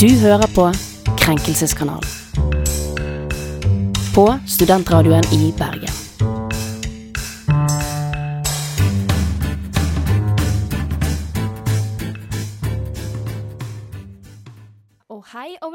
[0.00, 0.62] Du hører på
[1.18, 2.08] Krenkelseskanalen.
[4.14, 6.09] På studentradioen i Bergen.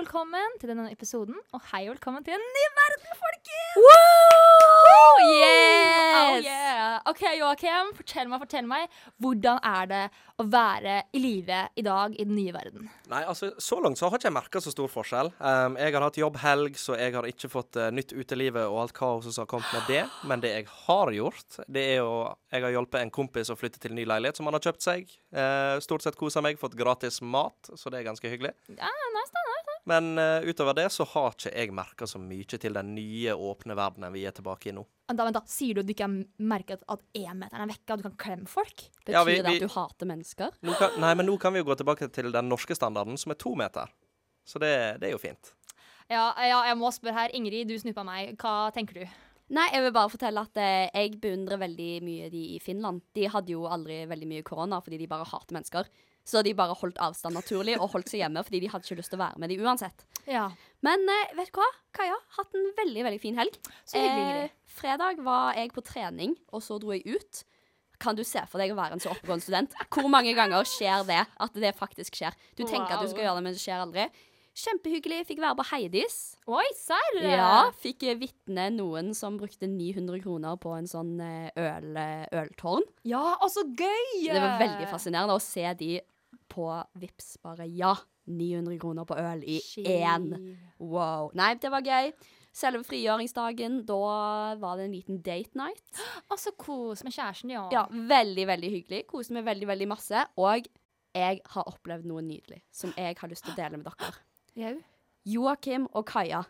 [0.06, 1.38] Velkommen til denne episoden.
[1.56, 3.80] Og hei og velkommen til en ny verden, folkens!
[3.82, 5.32] Woo!
[5.32, 6.46] Yes!
[6.46, 7.00] yeah.
[7.10, 8.93] OK, Joakim, fortell meg, fortell meg.
[9.21, 10.02] Hvordan er det
[10.42, 12.89] å være i live i dag i den nye verden?
[13.10, 15.32] Nei, altså, Så langt så har ikke jeg merka så stor forskjell.
[15.39, 18.96] Um, jeg har hatt jobbhelg, så jeg har ikke fått uh, nytt utelivet og alt
[18.98, 20.04] kaoset som har kommet med det.
[20.29, 22.14] Men det jeg har gjort, det er jo
[22.54, 24.86] Jeg har hjulpet en kompis å flytte til en ny leilighet som han har kjøpt
[24.86, 25.10] seg.
[25.36, 28.54] Uh, stort sett kosa meg, fått gratis mat, så det er ganske hyggelig.
[28.71, 29.74] Ja, nice nice, nice.
[29.86, 33.76] Men uh, utover det så har ikke jeg merka så mye til den nye, åpne
[33.78, 34.86] verdenen vi er tilbake i nå.
[35.12, 36.16] Da, men da, sier du at du ikke har
[36.53, 38.88] merket at énmeteren er vekke, at du kan klemme folk?
[39.04, 40.56] Betyr Ja, vi- det at du hater mennesker?
[40.80, 43.36] Kan, nei, men nå kan vi jo gå tilbake til den norske standarden, som er
[43.44, 43.92] to meter.
[44.48, 44.72] Så det,
[45.02, 45.52] det er jo fint.
[46.09, 47.31] Ja, ja, jeg må spørre her.
[47.34, 48.36] Ingrid, du snuppa meg.
[48.38, 49.06] Hva tenker du?
[49.54, 53.04] Nei, jeg vil bare fortelle at eh, jeg beundrer veldig mye de i Finland.
[53.14, 55.90] De hadde jo aldri veldig mye korona fordi de bare hater mennesker.
[56.26, 59.12] Så de bare holdt avstand naturlig og holdt seg hjemme fordi de hadde ikke lyst
[59.14, 60.06] til å være med de uansett.
[60.26, 60.48] Ja,
[60.82, 61.68] Men eh, vet du hva?
[61.94, 63.60] Kaja, hatt en veldig, veldig fin helg.
[63.86, 67.44] så hyggelig, Eh, fredag var jeg på trening, og så dro jeg ut.
[68.02, 69.76] Kan du se for deg å være en så oppegående student?
[69.94, 72.34] Hvor mange ganger skjer det at det faktisk skjer?
[72.58, 74.09] Du tenker at du skal gjøre det, men det skjer aldri.
[74.56, 75.25] Kjempehyggelig.
[75.28, 76.17] Fikk være på Heidis.
[76.48, 77.17] Oi, serr!
[77.28, 82.86] Ja, fikk vitne noen som brukte 900 kroner på en sånn eh, øl, eh, øltårn.
[83.03, 84.22] ja, og så gøy!
[84.23, 85.97] Det var veldig fascinerende å se de
[86.52, 86.70] på
[87.02, 87.95] Vips bare ja.
[88.31, 90.31] 900 kroner på øl i én.
[90.80, 91.30] Wow.
[91.38, 92.14] Nei, det var gøy.
[92.56, 94.00] Selve frigjøringsdagen, da
[94.62, 95.84] var det en liten date night.
[96.31, 97.67] Og så kos med kjæresten, ja.
[97.75, 99.03] Ja, veldig, veldig hyggelig.
[99.12, 100.23] Koste meg veldig, veldig masse.
[100.40, 100.72] Og
[101.16, 104.16] jeg har opplevd noe nydelig som jeg har lyst til å dele med dere.
[104.56, 104.76] Jau.
[105.26, 106.44] Joakim og Kaja,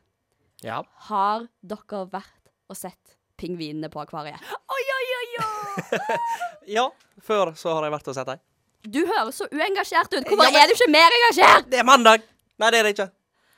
[0.64, 0.82] Ja.
[1.10, 4.42] har dere vært og sett pingvinene på akvariet?
[4.72, 6.18] Oi, oi, oi, oi!
[6.78, 6.90] ja.
[7.24, 8.40] Før så har jeg vært og sett deg.
[8.86, 10.26] Du høres så uengasjert ut.
[10.28, 11.70] Hvorfor Ja, men- er du ikke mer engasjert?
[11.72, 12.22] Det er mandag!
[12.62, 13.08] Nei, det er det ikke.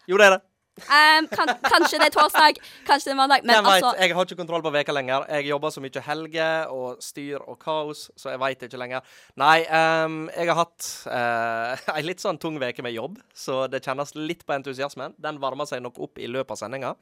[0.07, 0.41] Jo, det er det.
[0.77, 3.45] Um, kan, kanskje det er torsdag, kanskje det er mandag.
[3.45, 5.25] Men jeg vet, altså jeg har ikke kontroll på veka lenger.
[5.37, 9.15] Jeg jobber så mye helger og styr og kaos, så jeg veit ikke lenger.
[9.41, 13.81] Nei, um, jeg har hatt uh, ei litt sånn tung veke med jobb, så det
[13.85, 15.17] kjennes litt på entusiasmen.
[15.17, 16.93] Den varmer seg nok opp i løpet av sendinga.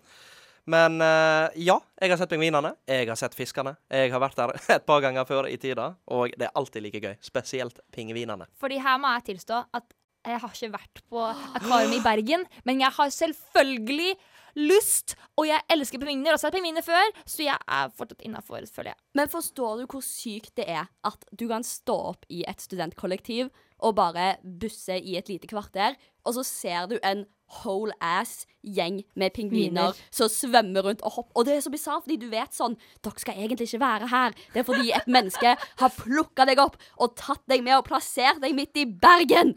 [0.65, 2.71] Men uh, ja, jeg har sett pingvinene.
[2.89, 3.75] Jeg har sett fiskene.
[3.91, 7.03] Jeg har vært der et par ganger før i tida, og det er alltid like
[7.03, 7.13] gøy.
[7.21, 8.47] Spesielt pingvinene.
[8.61, 9.93] Fordi her må jeg tilstå at
[10.25, 11.25] jeg har ikke vært på
[11.59, 14.15] akvarium i Bergen, men jeg har selvfølgelig
[14.55, 16.33] lyst, og jeg elsker pingviner.
[16.33, 18.99] Og så har jeg pingviner før, så jeg er fortsatt innafor, føler jeg.
[19.19, 23.51] Men forstår du hvor sykt det er at du kan stå opp i et studentkollektiv
[23.83, 27.25] og bare busse i et lite kvarter, og så ser du en
[27.61, 31.35] whole ass gjeng med pingviner som svømmer rundt og hopper.
[31.37, 34.33] Og det er så bisart, fordi du vet sånn Dere skal egentlig ikke være her.
[34.53, 38.41] Det er fordi et menneske har plukka deg opp og tatt deg med og plassert
[38.41, 39.53] deg midt i Bergen.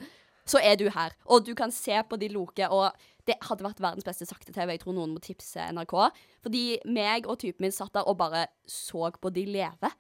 [0.48, 2.96] Så er du her, og du kan se på de loke, og
[3.28, 4.70] det hadde vært verdens beste sakte-TV.
[4.78, 5.94] Jeg tror noen må tipse NRK.
[6.46, 9.90] Fordi meg og typen min satt der og bare så på de leve.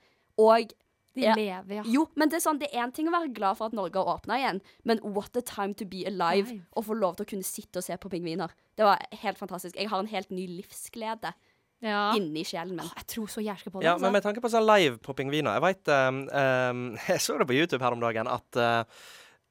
[0.40, 0.72] Og
[1.18, 1.32] De Ja.
[1.34, 1.82] lever, ja.
[1.84, 3.96] jo, men det er sånn, det er én ting å være glad for at Norge
[3.98, 6.60] har åpna igjen, men what a time to be alive Alive.
[6.76, 8.52] og få lov til å kunne sitte og se på pingviner.
[8.76, 9.74] Det var helt fantastisk.
[9.74, 11.32] Jeg har en helt ny livsglede
[11.82, 12.12] ja.
[12.14, 12.86] inni sjelen min.
[13.00, 13.86] Jeg tror så jævlig på det.
[13.88, 14.04] Ja, altså.
[14.06, 17.48] men med tanke på sånn live på pingviner Jeg vet um, um, Jeg så det
[17.50, 18.84] på YouTube her om dagen at eh,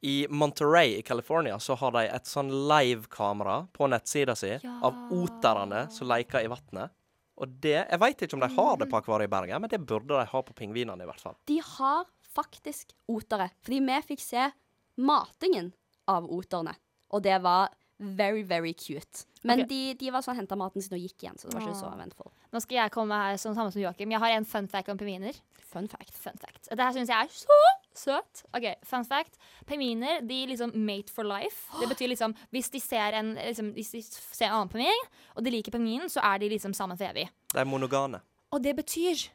[0.01, 4.79] i Monterey i California så har de et sånn live-kamera på nettsida si Ja.
[4.83, 6.91] av oterne som leker i vannet.
[7.37, 9.85] Og det Jeg veit ikke om de har det på akvariet i Bergen, men det
[9.85, 11.35] burde de ha på pingvinene, i hvert fall.
[11.45, 14.51] De har faktisk otere, fordi vi fikk se
[14.97, 15.73] matingen
[16.07, 16.75] av oterne,
[17.11, 17.69] og det var
[17.99, 19.25] very, very cute.
[19.43, 19.67] Men okay.
[19.69, 21.91] de, de var sånn henta maten sin og gikk igjen, så det var ikke så
[21.93, 22.31] eventful.
[22.53, 24.11] Nå skal jeg komme her som samme som Joakim.
[24.11, 25.37] Jeg har en fun fact om pingviner.
[25.67, 26.13] Fun fact.
[26.17, 26.69] Fun fact.
[26.69, 27.61] Dette syns jeg er så
[27.97, 28.43] søt.
[28.55, 29.37] OK, fun fact.
[29.69, 31.67] Pingviner de liksom mate for life.
[31.81, 35.43] Det betyr liksom hvis de ser en, liksom, hvis de ser en annen pingvin, og
[35.45, 37.27] de liker pingvinen, så er de liksom sammen for evig.
[37.53, 38.21] De er monogane.
[38.51, 39.27] Og det betyr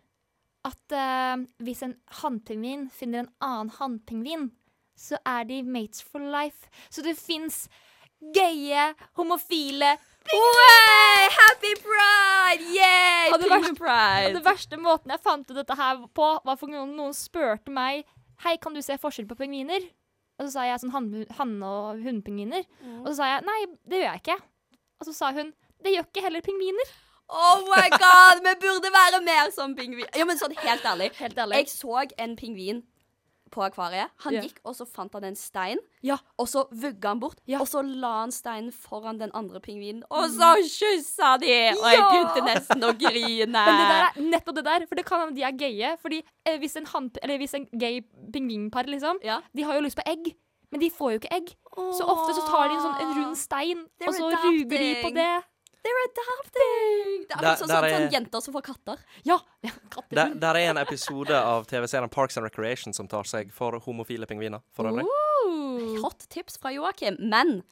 [0.64, 4.50] at uh, hvis en hannpingvin finner en annen hannpingvin,
[4.96, 6.68] så er de mates for life.
[6.90, 7.64] Så det fins
[8.36, 11.24] gaye, homofile Way!
[11.34, 12.62] Happy pride!
[12.76, 13.32] Yay!
[13.32, 13.74] Og det verste-
[14.28, 17.74] Og det verste måten jeg fant ut dette her på, var for noen, noen spurte
[17.74, 18.04] meg
[18.44, 19.84] Hei, kan du se forskjell på pingviner?
[20.40, 22.64] Og så sa jeg sånn hann- hanne- og hunnpingviner.
[23.02, 24.38] Og så sa jeg nei, det gjør jeg ikke.
[25.00, 25.52] Og så sa hun
[25.82, 26.90] det gjør ikke heller pingviner.
[27.28, 30.06] Oh my god, vi burde være mer som pingvin.
[30.14, 31.12] Ja, men sånn helt ærlig.
[31.16, 31.56] Helt ærlig.
[31.62, 32.82] Jeg så en pingvin
[33.52, 34.10] på akvariet.
[34.24, 34.40] Han Ja.
[34.42, 35.78] gikk, og så fant han en stein.
[36.02, 36.16] Ja.
[36.38, 37.60] Og så vugga han bort, Ja.
[37.60, 40.02] og så la han steinen foran den andre pingvinen.
[40.10, 41.52] Og så kyssa de!
[41.78, 43.52] Og jeg begynte nesten å grine.
[43.52, 45.96] Men det der er nettopp det der, for det kan hende de er gaye.
[46.00, 48.00] Fordi eh, hvis en, hand, eller hvis en gay
[48.32, 49.40] pingvinpar, liksom, Ja.
[49.54, 50.34] de har jo lyst på egg.
[50.72, 51.54] Men de får jo ikke egg.
[51.76, 54.94] Så ofte så tar de en sånn en rund stein, They're og så ruger de
[55.04, 55.44] på det.
[55.82, 57.26] They're adopting!
[57.26, 58.98] Det er Der- akkurat sånn, sånn, er- sånn jenter som får katter.
[59.26, 59.38] Ja.
[59.64, 60.14] ja katter.
[60.14, 64.26] Der, der er en episode av TV-serien Parks and Recreation som tar seg for homofile
[64.30, 65.04] pingviner, for øvrig.
[65.08, 67.16] Uh, Hot tips fra Joakim.
[67.18, 67.62] Men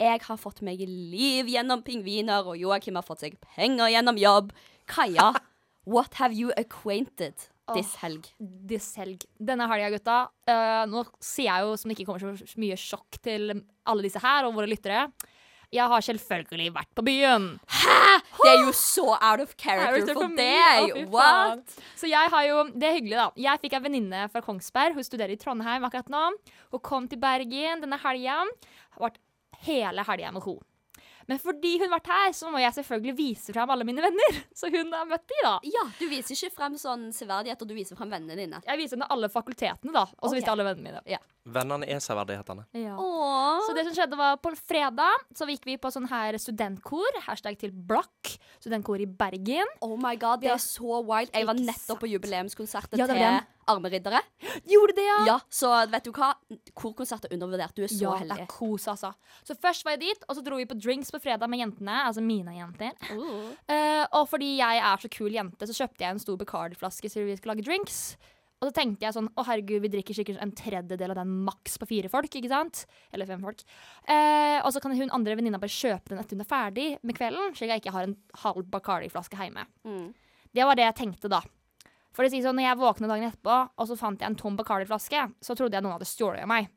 [0.00, 4.52] jeg har fått meg liv gjennom pingviner, og Joakim har fått seg penger gjennom jobb.
[4.88, 5.34] Kaja,
[5.84, 7.34] what have you acquainted
[7.74, 8.26] this helg?
[8.40, 9.24] This helg.
[9.38, 10.16] Denne helga, gutta.
[10.48, 13.52] Uh, nå sier jeg jo som det ikke kommer så mye sjokk til
[13.86, 15.06] alle disse her og våre lyttere.
[15.72, 17.46] Jeg har selvfølgelig vært på byen.
[17.72, 18.18] Hæ?!
[18.42, 20.34] Det er jo så out of character for.
[20.36, 21.06] Deg.
[21.12, 21.76] What?
[21.96, 25.06] Så jeg har jo, det er hyggelig da Jeg fikk en venninne fra Kongsberg Hun
[25.06, 26.22] studerer i Trondheim akkurat nå
[26.74, 28.52] Hun kom til Bergen denne helgen
[28.96, 29.20] Har vært
[29.66, 30.71] hele helgen med henne
[31.30, 34.38] Men fordi hun har vært her Så må jeg selvfølgelig vise frem alle mine venner
[34.58, 37.98] Så hun har møtt de da Ja, du viser ikke frem sånn severdigheter, du viser
[37.98, 38.62] frem vennene dine.
[38.66, 40.40] Jeg viser henne alle fakultetene da Og så okay.
[40.40, 42.68] viste jeg alle vennene mine Vennene er severdighetene.
[42.78, 42.94] ja.
[42.94, 43.64] Åh.
[43.66, 47.58] Så det som skjedde var på fredag Så gikk vi på sånn her studentkor Hashtag
[47.60, 51.32] til Block Studentkor i Bergen Oh my god, det er så wild.
[51.34, 53.18] Jeg var nettopp på jubileumskonsertet Ja, til.
[53.70, 54.22] Armeriddere.
[54.68, 55.18] Gjorde det ja?
[55.28, 56.32] Ja, så vet du hva?
[56.74, 57.76] Korkonsert er undervurdert.
[57.76, 59.12] Du er så ja, det er kos, altså.
[59.46, 62.02] Så først var jeg dit, og så dro vi på drinks på fredag med jentene.
[62.08, 62.96] Altså mine jenter.
[63.12, 63.52] Uh.
[63.70, 67.26] Uh, og fordi jeg er så kul jente, så kjøpte jeg en stor Bacardi-flaske så
[67.26, 68.04] vi skulle lage drinks.
[68.62, 71.74] Og så tenkte jeg sånn Å, herregud, vi drikker sikkert en tredjedel av den maks
[71.82, 72.84] på fire folk, ikke sant?
[73.10, 73.64] Eller fem folk.
[74.06, 77.18] Eh, og så kan hun andre venninna bare kjøpe den etter hun er ferdig med
[77.18, 79.66] kvelden, slik jeg ikke har en halv Bacardi-flaske hjemme.
[79.82, 80.12] Mm.
[80.54, 81.42] Det var det jeg tenkte da.
[82.12, 84.56] For å si sånn, når jeg våkna dagen etterpå, og så fant jeg en tom
[84.58, 86.68] Bacardi-flaske, så trodde jeg noen hadde stjålet meg.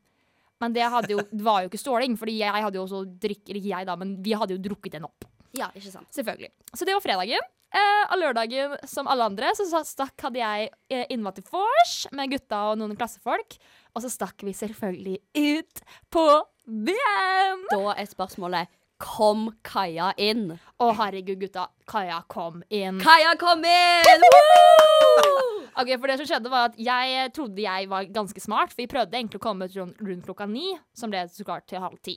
[0.62, 3.60] Men det, jo, det var jo ikke stjåling, fordi jeg hadde jo også drikk, eller
[3.60, 5.26] ikke jeg da, men vi hadde jo drukket den opp.
[5.56, 6.08] Ja, ikke sant.
[6.16, 6.50] Selvfølgelig.
[6.72, 7.52] Så det var fredagen.
[7.76, 12.32] Eh, og lørdagen, som alle andre, så stakk hadde jeg eh, innvalgt til vors med
[12.32, 13.58] gutta og noen klassefolk.
[13.96, 16.26] Og så stakk vi selvfølgelig ut på
[16.64, 17.66] byen!
[17.72, 18.72] Da er spørsmålet
[19.02, 20.54] Kom Kaja inn?
[20.80, 21.68] Å, herregud, gutta.
[21.88, 23.02] Kaja kom inn.
[23.04, 24.24] Kaja, kom inn!
[24.24, 24.95] Woo!
[25.80, 28.88] Ok, for det som skjedde var at Jeg trodde jeg var ganske smart, for vi
[28.88, 32.16] prøvde egentlig å komme ut rundt, klokka ni, som ble så klart til halv ti.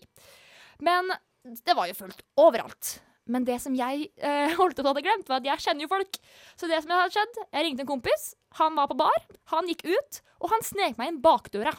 [0.86, 1.12] Men
[1.44, 3.00] det var jo fullt overalt.
[3.30, 5.92] Men det som jeg eh, holdt på å hadde glemt, var at jeg kjenner jo
[5.92, 6.20] folk.
[6.58, 8.32] Så det som hadde skjedd, jeg ringte en kompis.
[8.62, 9.20] Han var på bar.
[9.54, 11.76] Han gikk ut, og han snek meg inn bakdøra.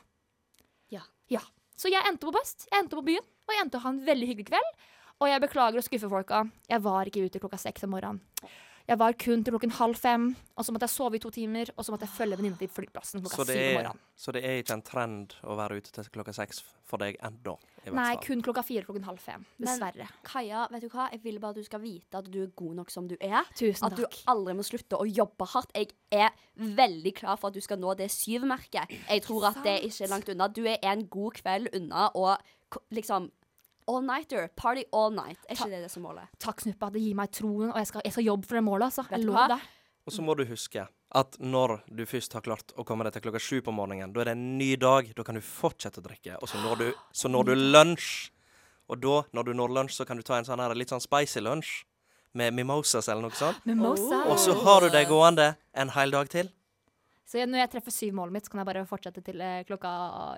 [0.95, 1.03] Ja.
[1.33, 1.43] Ja.
[1.81, 4.03] Så jeg endte på Bust, jeg endte på byen, og jeg endte å ha en
[4.05, 4.83] veldig hyggelig kveld.
[5.21, 6.45] Og jeg beklager å skuffe folka.
[6.69, 8.21] Jeg var ikke ute klokka seks om morgenen.
[8.91, 10.25] Jeg var kun til klokken halv fem,
[10.59, 12.71] og så måtte jeg sove i to timer, og så måtte jeg følge venninna til
[12.75, 14.01] flyplassen klokka syv om morgenen.
[14.19, 16.59] så det er ikke en trend å være ute til klokka seks
[16.91, 17.55] for deg ennå?
[17.95, 19.45] Nei, kun klokka fire klokken halv fem.
[19.63, 20.09] Dessverre.
[20.11, 21.07] Men- Kaja, vet du hva?
[21.13, 23.45] Jeg vil bare at du skal vite at du er god nok som du er.
[23.55, 25.71] Tusen At du aldri må slutte å jobbe hardt.
[25.73, 28.91] Jeg er veldig klar for at du skal nå det syv-merket.
[29.09, 30.49] Jeg tror at det er ikke er langt unna.
[30.49, 32.37] Du er en god kveld unna å
[32.91, 33.31] liksom
[33.91, 34.47] All-nighter.
[34.57, 35.39] Party all night.
[35.49, 36.31] Er Ta- ikke det det som målet?
[36.39, 36.91] Takk, Snuppa.
[36.95, 39.05] Det gir meg troen, og jeg skal, jeg skal jobbe for det målet, altså.
[39.11, 39.59] Jeg lover deg.
[39.59, 39.77] det.
[40.09, 40.87] Og så må du huske
[41.21, 44.23] at når du først har klart å komme deg til klokka sju på morgenen, da
[44.23, 45.11] er det en ny dag.
[45.19, 46.39] Da kan du fortsette å drikke.
[46.41, 48.31] Og så når du, så når du lunsj.
[48.91, 51.03] Og da, når du når lunsj, så kan du ta en sånn her litt sånn
[51.03, 51.85] spicy lunsj
[52.35, 53.59] med mimosas eller noe sånt.
[53.67, 54.25] Mimosa.
[54.31, 56.49] Og så har du det gående en hel dag til.
[57.31, 59.61] Så jeg, når jeg treffer syv målet mitt, så kan jeg bare fortsette til eh,
[59.69, 59.91] klokka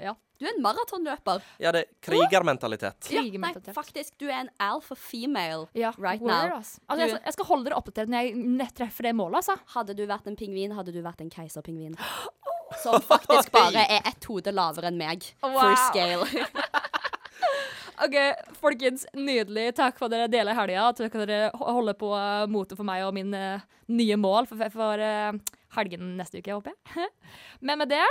[0.02, 0.12] Ja.
[0.36, 1.44] Du er en maratonløper.
[1.62, 3.08] Ja, det er krigermentalitet.
[3.14, 4.16] Ja, nei, faktisk.
[4.20, 5.92] Du er en alpha female ja.
[5.96, 6.50] right now.
[6.58, 9.56] Altså, jeg, Du- jeg skal holde dere oppdatert når jeg treffer det målet, altså.
[9.76, 11.96] Hadde du vært en pingvin, hadde du vært en keiserpingvin.
[12.82, 15.24] Som faktisk bare er ett hode lavere enn meg.
[15.40, 16.26] For scale.
[18.04, 18.16] OK,
[18.60, 19.06] folkens.
[19.14, 19.74] Nydelig.
[19.78, 20.90] Takk for at dere deler helga.
[20.96, 24.48] Takk for at dere holder på uh, motet for meg og min uh, nye mål
[24.50, 25.36] for, for eh,
[25.76, 27.10] helgen neste uke, håper jeg.
[27.66, 28.04] Men med det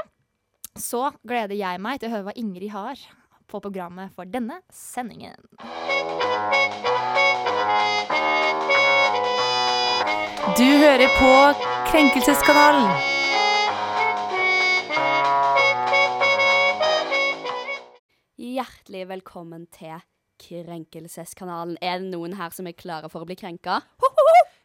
[0.80, 3.00] så gleder jeg meg til å høre hva Ingrid har
[3.52, 5.36] på programmet for denne sendingen.
[10.58, 11.34] Du hører på
[11.92, 12.88] Krenkelseskanalen.
[18.42, 20.02] Hjertelig velkommen til
[20.42, 21.78] Krenkelseskanalen.
[21.84, 23.82] Er det noen her som er klare for å bli krenka?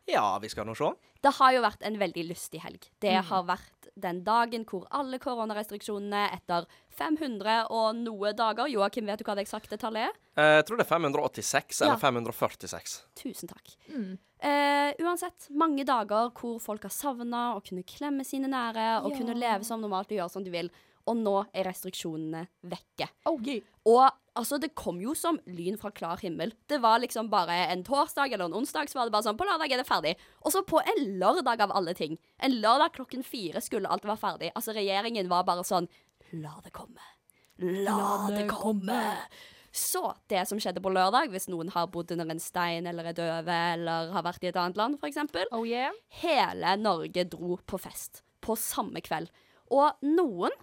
[0.06, 0.92] Ja, vi skal nå se.
[1.22, 2.84] Det har jo vært en veldig lystig helg.
[3.02, 6.66] Det har vært den dagen hvor alle koronarestriksjonene etter
[6.98, 10.18] 500 og noe dager Joakim, vet du hva det eksakte tallet er?
[10.36, 12.96] Eh, Jeg tror det er 586 eller 546.
[13.16, 13.72] Tusen takk.
[13.88, 14.18] Mm.
[14.46, 19.16] Eh, uansett, mange dager hvor folk har savna å kunne klemme sine nære og Ja.
[19.18, 20.70] kunne leve som normalt og gjøre som de vil.
[21.06, 23.08] Og nå er restriksjonene vekke.
[23.30, 23.62] Okay.
[23.86, 24.04] Og
[24.36, 26.52] altså, det kom jo som lyn fra klar himmel.
[26.68, 29.48] Det var liksom bare en torsdag eller en onsdag, så var det bare sånn På
[29.48, 30.14] lørdag er det ferdig.
[30.42, 32.18] Og så på en lørdag av alle ting.
[32.42, 34.54] En lørdag klokken fire skulle alt være ferdig.
[34.54, 35.90] Altså, regjeringen var bare sånn
[36.34, 37.12] La det komme.
[37.62, 38.98] La, det komme.
[39.76, 43.16] Så det som skjedde på lørdag, hvis noen har bodd under en stein eller er
[43.16, 45.20] døve eller har vært i et annet land, f.eks.
[45.52, 45.94] Oh, yeah.
[46.22, 49.30] Hele Norge dro på fest på samme kveld.
[49.74, 50.54] Og noen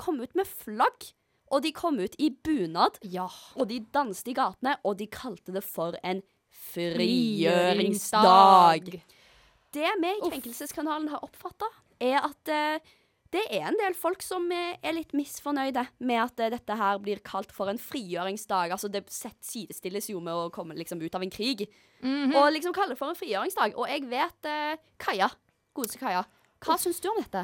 [0.00, 1.10] kom ut med flagg,
[1.52, 2.98] og de kom ut i bunad.
[3.02, 3.28] Ja.
[3.56, 6.22] Og de danset i gatene, og de kalte det for en
[6.72, 8.82] frigjøringsdag.
[9.74, 11.68] Det vi i Krenkelseskanalen har oppfatta,
[12.00, 12.78] er at eh,
[13.34, 16.98] det er en del folk som eh, er litt misfornøyde med at eh, dette her
[17.02, 18.72] blir kalt for en frigjøringsdag.
[18.72, 21.68] Altså det sett sidestilles jo med å komme liksom ut av en krig.
[22.32, 23.76] Og liksom kalle det for en frigjøringsdag.
[23.76, 25.28] Og jeg vet eh, Kaja,
[25.76, 26.22] godeste Kaja,
[26.64, 27.42] hva syns du om dette?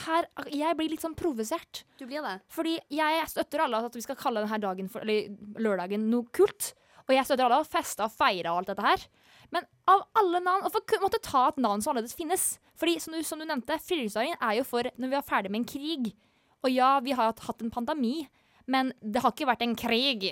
[0.00, 1.82] Her, jeg blir litt sånn provosert.
[2.00, 2.38] Du blir det?
[2.52, 6.72] Fordi jeg støtter alle at vi skal kalle denne dagen for, lørdagen noe kult.
[7.08, 9.04] Og jeg støtter alle å feste og feire og alt dette her.
[9.52, 12.54] Men av alle navn Hvorfor måtte ta et navn som allerede finnes?
[12.80, 15.62] Fordi som du, som du nevnte, frigjøringsdagen er jo for når vi er ferdig med
[15.62, 16.12] en krig.
[16.62, 18.22] Og ja, vi har hatt en pandemi,
[18.70, 20.30] men det har ikke vært en krig.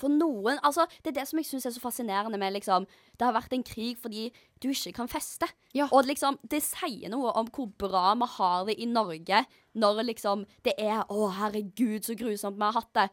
[0.00, 3.26] For noen Altså, det er det som jeg syns er så fascinerende med liksom Det
[3.26, 4.30] har vært en krig fordi
[4.62, 5.48] du ikke kan feste.
[5.76, 5.90] Ja.
[5.92, 9.44] Og liksom, det sier noe om hvor bra vi har det i Norge
[9.78, 13.08] når liksom det er Å, herregud, så grusomt vi har hatt det.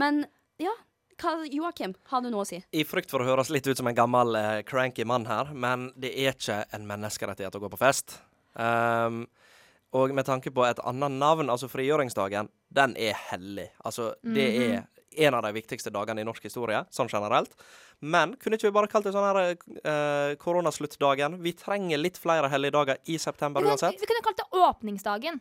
[0.00, 0.24] Men
[0.60, 0.72] ja,
[1.50, 2.58] Joakim, har du noe å si?
[2.74, 5.90] I frykt for å høres litt ut som en gammel eh, cranky mann her, men
[6.00, 8.18] det er ikke en menneskerettighet å gå på fest.
[8.54, 9.24] Um,
[9.94, 13.68] og med tanke på et annet navn, altså frigjøringsdagen, den er hellig.
[13.86, 14.82] Altså, det er
[15.16, 17.54] en av de viktigste dagene i norsk historie, sånn generelt.
[18.04, 21.38] Men kunne ikke vi bare kalt det sånn her eh, koronasluttdagen?
[21.44, 24.00] Vi trenger litt flere helligdager i september uansett.
[24.00, 25.40] vi kunne kalt det åpningsdagen.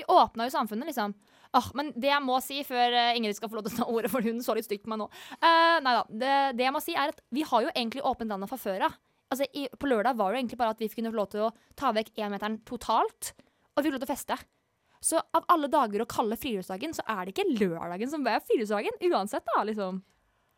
[0.00, 1.14] Vi åpna jo samfunnet, liksom.
[1.52, 3.88] Åh, men det jeg må si før eh, Ingrid skal få lov til å ta
[3.90, 6.04] ordet, for hun så litt stygt på meg nå uh, Nei da.
[6.06, 8.86] Det, det jeg må si, er at vi har jo egentlig åpent landet fra før
[8.86, 8.94] av.
[9.30, 11.50] Altså, i, på lørdag var det egentlig bare at vi kunne få lov til å
[11.78, 13.32] ta vekk énmeteren totalt,
[13.74, 14.38] og vi fikk lov til å feste.
[15.00, 18.98] Så av alle dager å kalle friluftsdagen, så er det ikke lørdagen som er friluftsdagen.
[19.08, 20.02] Uansett, da, liksom.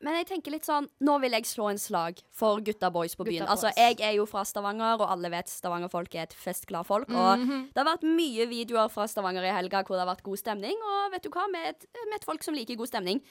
[0.02, 3.22] Men jeg tenker litt sånn Nå vil jeg slå en slag for gutta boys på
[3.28, 3.44] byen.
[3.44, 3.70] Gutta Altså.
[3.78, 7.06] Jeg er jo fra Stavanger, og alle vet Stavanger-folk er et festglad folk.
[7.14, 10.42] Og det har vært mye videoer fra Stavanger i helga hvor det har vært god
[10.42, 10.74] stemning.
[10.74, 13.22] Og vet du hva, med et, med et folk som liker god stemning.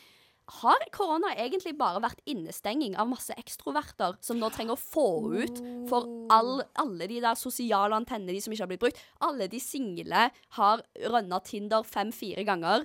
[0.60, 5.62] Har korona egentlig bare vært innestenging av masse ekstroverter som nå trenger å få ut
[5.90, 9.00] for all, alle de der sosiale antennene de som ikke har blitt brukt?
[9.24, 10.28] Alle de single
[10.58, 12.84] har rønna Tinder fem-fire ganger,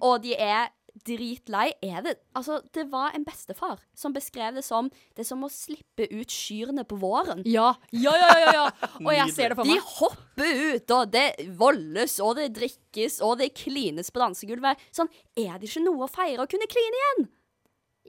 [0.00, 0.68] og de er
[1.06, 1.70] dritlei.
[1.84, 5.50] Er det Altså, det var en bestefar som beskrev det som Det er som å
[5.52, 7.42] slippe ut kyrne på våren.
[7.44, 8.70] Ja, ja, ja, ja, ja.
[9.00, 9.76] Og jeg ser det for meg.
[9.76, 10.25] De meg.
[10.36, 14.78] Hopper ut, og det voldes, og det drikkes, og det klines på dansegulvet.
[14.92, 17.28] Sånn, er det ikke noe å feire å kunne kline igjen?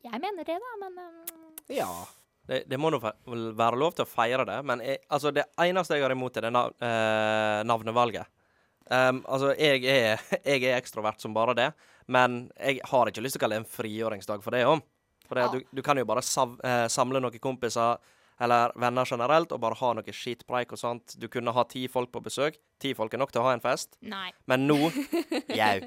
[0.04, 1.90] Jeg mener det, da, men um, Ja.
[2.48, 5.98] Det, det må nå være lov til å feire det, men jeg, altså det eneste
[5.98, 8.30] jeg har imot, er det nav eh, navnevalget.
[8.88, 11.66] Um, altså, jeg er, jeg er ekstrovert som bare det,
[12.08, 14.80] men jeg har ikke lyst til å kalle det en frigjøringsdag for det òg.
[15.28, 15.52] For det, Ja.
[15.52, 18.00] du, du kan jo bare sav, eh, samle noen kompiser
[18.40, 21.18] eller venner generelt og bare ha noe skitpreik og sånt.
[21.18, 22.60] Du kunne ha ti folk på besøk.
[22.82, 23.98] Ti folk er nok til å ha en fest.
[24.02, 24.30] nei.
[24.46, 24.80] Men nå
[25.60, 25.78] Jau.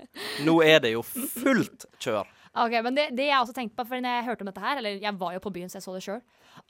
[0.47, 2.29] Nå er det jo fullt kjør.
[2.59, 4.81] Ok, men det, det jeg også tenkte på, for når jeg hørte om dette her,
[4.81, 6.25] eller jeg var jo på byen, så jeg så det sjøl,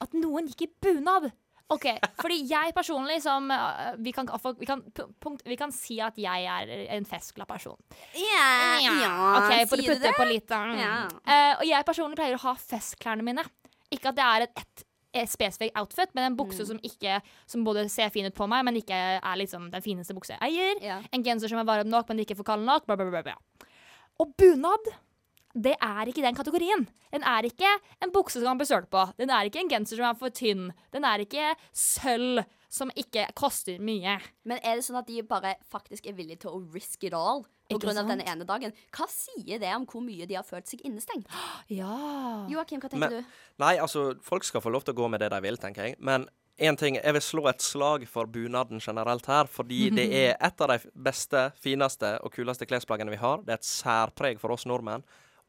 [0.04, 1.30] at noen gikk i bunad.
[1.70, 1.86] Ok,
[2.18, 4.26] fordi jeg personlig som uh, vi, kan,
[4.58, 4.82] vi, kan,
[5.22, 7.78] punkt, vi kan si at jeg er en festglad person.
[8.18, 10.12] Ja, ok, sier får du det?
[10.18, 10.60] på litt da.
[10.74, 10.94] Ja.
[11.06, 13.46] uh, Og jeg personlig pleier å ha festklærne mine.
[13.94, 14.84] Ikke at det er et, et
[15.26, 18.78] spesifikk outfit, men en bukse som ikke Som både ser fin ut på meg, men
[18.78, 20.82] ikke er liksom den fineste buksa jeg eier.
[20.84, 20.98] Ja.
[21.12, 22.86] En genser som er varm nok, men ikke for kald nok.
[22.86, 23.66] Bla, bla, bla, bla.
[24.20, 24.92] Og bunad,
[25.54, 26.86] det er ikke den kategorien.
[27.10, 27.68] Den er ikke
[28.04, 29.02] en bukse som kan bli sølt på.
[29.18, 30.68] Den er ikke en genser som er for tynn.
[30.94, 34.18] Den er ikke sølv som ikke koster mye.
[34.46, 37.42] Men er det sånn at de bare faktisk er villige til å risk it all
[37.70, 38.74] på grunn av denne ene dagen?
[38.94, 41.26] Hva sier det om hvor mye de har følt seg innestengt?
[41.80, 42.46] Ja.
[42.50, 43.40] Joakim, hva tenker Men- du?
[43.62, 45.96] Nei, altså, folk skal få lov til å gå med det de vil, tenker jeg.
[45.98, 46.28] Men
[46.62, 49.50] én ting, jeg vil slå et slag for bunaden generelt her.
[49.50, 53.42] Fordi det er et av de beste, fineste og kuleste klesplaggene vi har.
[53.42, 55.02] Det er et særpreg for oss nordmenn.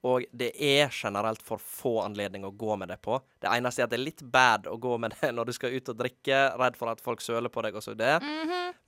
[0.08, 3.20] Og det er generelt for få anledninger å gå med det på.
[3.42, 5.76] Det eneste er at det er litt bad å gå med det når du skal
[5.76, 8.16] ut og drikke, redd for at folk søler på deg og så det.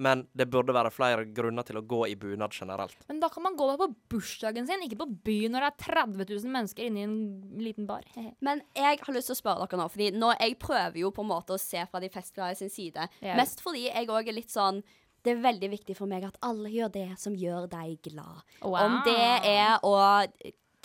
[0.01, 2.97] Men det burde være flere grunner til å gå i bunad generelt.
[3.09, 6.25] Men da kan man gå på bursdagen sin, ikke på byen når det er 30
[6.25, 8.07] 000 mennesker inne i en liten bar.
[8.45, 11.25] Men jeg har lyst til å spørre dere nå, fordi nå, jeg prøver jo på
[11.25, 13.07] en måte å se fra de festglade sin side.
[13.21, 13.37] Yeah.
[13.37, 14.81] Mest fordi jeg òg er litt sånn
[15.23, 18.41] Det er veldig viktig for meg at alle gjør det som gjør deg glad.
[18.59, 18.81] Wow.
[18.81, 19.93] Om det er å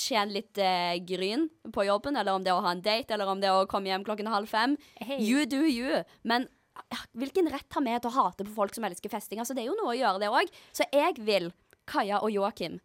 [0.01, 3.31] tjene litt eh, gryn på jobben, eller om det er å ha en date, eller
[3.31, 4.77] om det er å komme hjem klokken halv fem.
[5.01, 5.21] Hey.
[5.25, 6.03] You do you.
[6.23, 6.49] Men
[7.19, 9.43] hvilken rett har vi til å hate på folk som elsker festing?
[9.43, 10.53] Altså, det er jo noe å gjøre, det òg.
[10.73, 11.51] Så jeg vil,
[11.89, 12.79] Kaja og Joakim,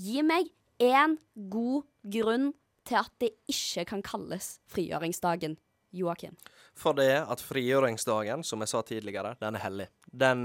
[0.00, 0.50] gi meg
[0.80, 1.16] én
[1.52, 2.52] god grunn
[2.88, 5.58] til at det ikke kan kalles frigjøringsdagen.
[5.90, 6.36] Joakim.
[6.78, 9.86] For det at frigjøringsdagen, som jeg sa tidligere, den er hellig.
[10.06, 10.44] Den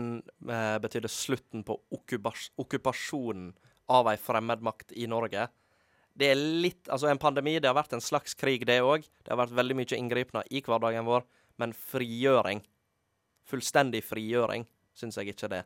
[0.50, 3.52] eh, betydde slutten på okkupasjonen
[3.94, 5.46] av ei fremmedmakt i Norge.
[6.16, 9.04] Det er litt Altså, en pandemi, det har vært en slags krig, det òg.
[9.04, 11.26] Det har vært veldig mye inngripener i hverdagen vår.
[11.62, 12.62] Men frigjøring,
[13.48, 15.64] fullstendig frigjøring, syns jeg ikke det.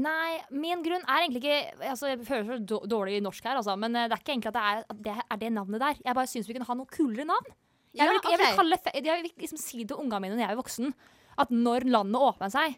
[0.00, 3.74] Nei, min grunn er egentlig ikke altså Jeg føler så dårlig i norsk her, altså,
[3.80, 5.98] men eh, det er ikke egentlig at det er, at det er det navnet der.
[6.04, 7.56] Jeg bare syns vi kunne ha noe kulere navn.
[7.98, 10.60] Jeg vil, jeg vil, kalle, jeg vil liksom si til ungene mine når jeg er
[10.60, 10.92] voksen,
[11.42, 12.76] at når landet åpner seg,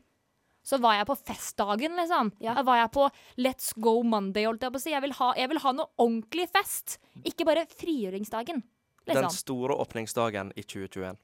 [0.62, 2.32] så var jeg på festdagen, liksom.
[2.40, 2.54] Ja.
[2.54, 3.08] Da var jeg på
[3.42, 4.90] Let's Go Monday, holdt jeg på å si.
[4.94, 8.62] Jeg vil ha, jeg vil ha noe ordentlig fest, ikke bare frigjøringsdagen.
[9.02, 9.30] Den Liksom.
[9.34, 11.16] store åpningsdagen i 2021.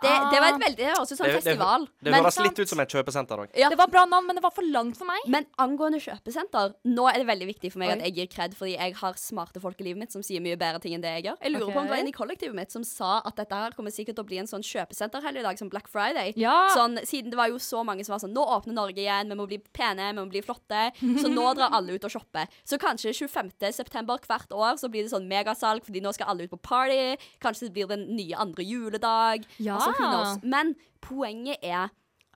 [0.00, 0.58] Det, det var et Ah.
[0.58, 1.86] veldig, det høres ut som en Det- det- festival.
[2.02, 2.46] Det men, høres sant.
[2.48, 3.48] litt ut som et kjøpesenter òg.
[3.56, 3.68] Ja.
[3.68, 5.20] Det var bra navn, men det var for langt for meg.
[5.26, 7.92] men angående kjøpesenter, nå er det veldig viktig for meg Oi.
[7.94, 10.56] at jeg gir kred, fordi jeg har smarte folk i livet mitt som sier mye
[10.56, 11.36] bedre ting enn det jeg gjør.
[11.42, 13.70] Jeg lurer på om det var en i kollektivet mitt som sa at dette her
[13.72, 16.32] kommer sikkert til å bli en sånn kjøpesenterhelg i dag, som Black Friday.
[16.36, 16.68] Ja.
[16.74, 19.34] Sånn, siden det var jo så mange som var sånn Nå åpner Norge igjen, vi
[19.34, 20.92] må bli pene, vi må bli flotte.
[21.18, 22.46] Så nå drar alle ut og shopper.
[22.64, 23.72] Så kanskje 25.
[23.72, 27.16] september hvert år så blir det sånn megasalg, fordi nå skal alle ut på party.
[27.40, 29.44] Kanskje det blir den nye andre juledag.
[29.58, 29.78] Ja.
[29.88, 30.42] Altså, who knows?
[30.42, 31.88] Men poenget er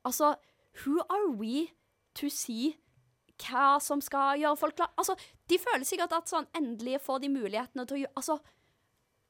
[0.03, 0.35] Altså,
[0.83, 1.69] who are we
[2.19, 2.73] to see
[3.43, 4.91] hva som skal gjøre folk glad?
[4.99, 5.15] Altså,
[5.51, 8.39] de føler sikkert at sånn endelig får de mulighetene til å gjøre Altså,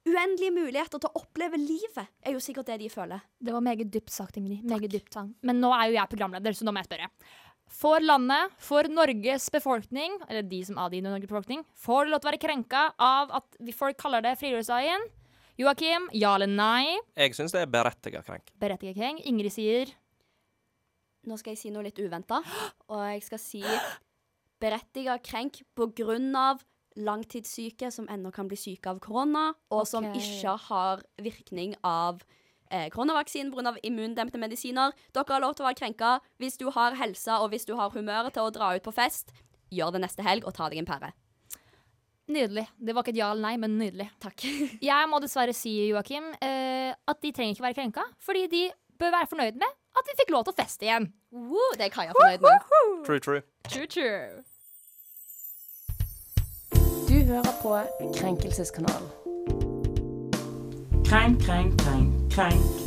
[0.09, 3.23] uendelige muligheter til å oppleve livet er jo sikkert det de føler.
[3.39, 4.65] Det var meget dypt sagt, Ingrid.
[4.67, 5.33] Meget dypt sang.
[5.47, 7.11] Men nå er jo jeg programleder, så nå må jeg spørre.
[7.73, 12.29] For landet, for Norges befolkning, eller de som adlyder Norges befolkning, får det lov til
[12.29, 15.07] å være krenka av at folk kaller det frigjøringsdagen?
[15.61, 16.97] Joakim, ja eller nei?
[17.19, 18.53] Jeg syns det er berettiget krenk.
[18.61, 19.21] Berettiget krenk.
[19.29, 19.93] Ingrid sier
[21.29, 22.41] Nå skal jeg si noe litt uventa,
[22.91, 23.61] og jeg skal si
[24.63, 26.65] berettiga krenk på grunn av
[26.99, 32.25] langtidssyke som ennå kan bli syke av korona, og som ikke har virkning av
[32.73, 33.77] eh, koronavaksinen pga.
[33.87, 34.93] immundempende medisiner.
[35.15, 37.95] Dere har lov til å være krenka hvis du har helsa og hvis du har
[37.95, 39.31] humøret til å dra ut på fest.
[39.71, 41.15] Gjør det neste helg og ta deg en pære.
[42.31, 42.67] Nydelig.
[42.79, 44.09] Det var ikke et ja eller nei, men nydelig.
[44.23, 44.45] Takk.
[44.91, 48.63] Jeg må dessverre si, Joakim, eh, at de trenger ikke være krenka, fordi de
[49.01, 51.11] bør være fornøyd med at vi fikk lov til å feste igjen.
[51.33, 52.71] Woo, det er Kaja fornøyd med.
[53.07, 53.43] True, true.
[53.69, 54.43] True, true.
[57.09, 57.75] Du hører på
[58.17, 59.11] Krenkelseskanalen.
[61.05, 62.82] Krenk, krenk, krenk, krenk.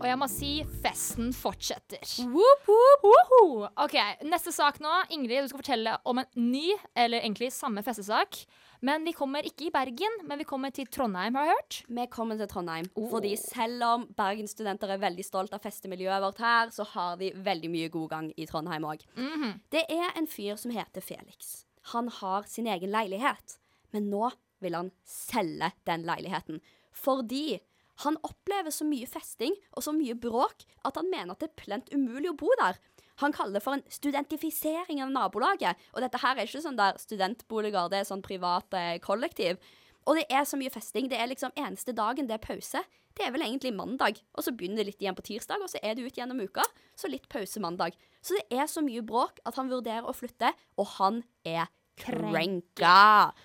[0.00, 2.00] Og jeg må si festen fortsetter.
[2.32, 4.88] Woop, woop, OK, neste sak nå.
[5.12, 8.38] Ingrid, du skal fortelle om en ny, eller egentlig samme festesak.
[8.80, 11.78] Men vi kommer ikke i Bergen, men vi kommer til Trondheim, har jeg hørt.
[12.00, 13.10] Vi kommer til Trondheim, Oh.
[13.12, 17.70] fordi selv om bergensstudenter er veldig stolt av festemiljøet vårt her, så har de veldig
[17.70, 19.04] mye god gang i Trondheim òg.
[19.16, 19.60] Mhm.
[19.70, 21.66] Det er en fyr som heter Felix.
[21.92, 23.58] Han har sin egen leilighet,
[23.92, 24.32] men nå
[24.62, 26.60] vil han selge den leiligheten.
[26.92, 27.60] Fordi
[28.04, 31.60] han opplever så mye festing og så mye bråk at han mener at det er
[31.60, 32.78] plent umulig å bo der.
[33.20, 35.76] Han kaller det for en studentifisering av nabolaget.
[35.92, 39.60] Og dette her er ikke sånn der studentboliger, det er sånn privat eh, kollektiv.
[40.08, 41.10] Og det er så mye festing.
[41.12, 42.80] Det er liksom eneste dagen det er pause.
[43.16, 44.22] Det er vel egentlig mandag.
[44.32, 46.64] Og så begynner det litt igjen på tirsdag, og så er det ut gjennom uka.
[46.96, 47.98] Så litt pause mandag.
[48.24, 51.68] Så det er så mye bråk at han vurderer å flytte, og han er
[52.00, 52.96] krenka.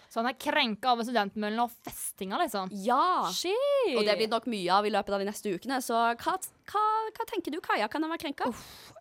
[0.09, 2.71] Så han er krenka over studentmøllene og festinga, liksom.
[2.85, 3.27] Ja.
[3.35, 3.95] Shit!
[3.95, 5.81] Og det blir nok mye av i løpet av de neste ukene.
[5.83, 6.35] Så hva,
[6.71, 6.83] hva,
[7.15, 7.89] hva tenker du, Kaja?
[7.91, 8.49] Kan han være krenka?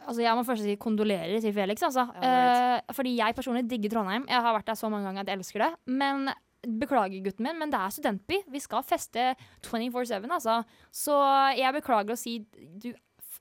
[0.05, 2.09] Altså, jeg må først si kondolerer til Felix, altså.
[2.21, 4.25] Ja, Eh, fordi jeg personlig digger Trondheim.
[4.29, 5.71] Jeg har vært der så mange ganger at jeg elsker det.
[5.87, 6.29] Men
[6.65, 8.39] Beklager, gutten min, men det er studentby.
[8.49, 9.35] Vi skal feste
[9.67, 10.63] 24-7, altså.
[10.95, 11.17] Så
[11.59, 12.39] jeg beklager å si
[12.81, 12.95] du,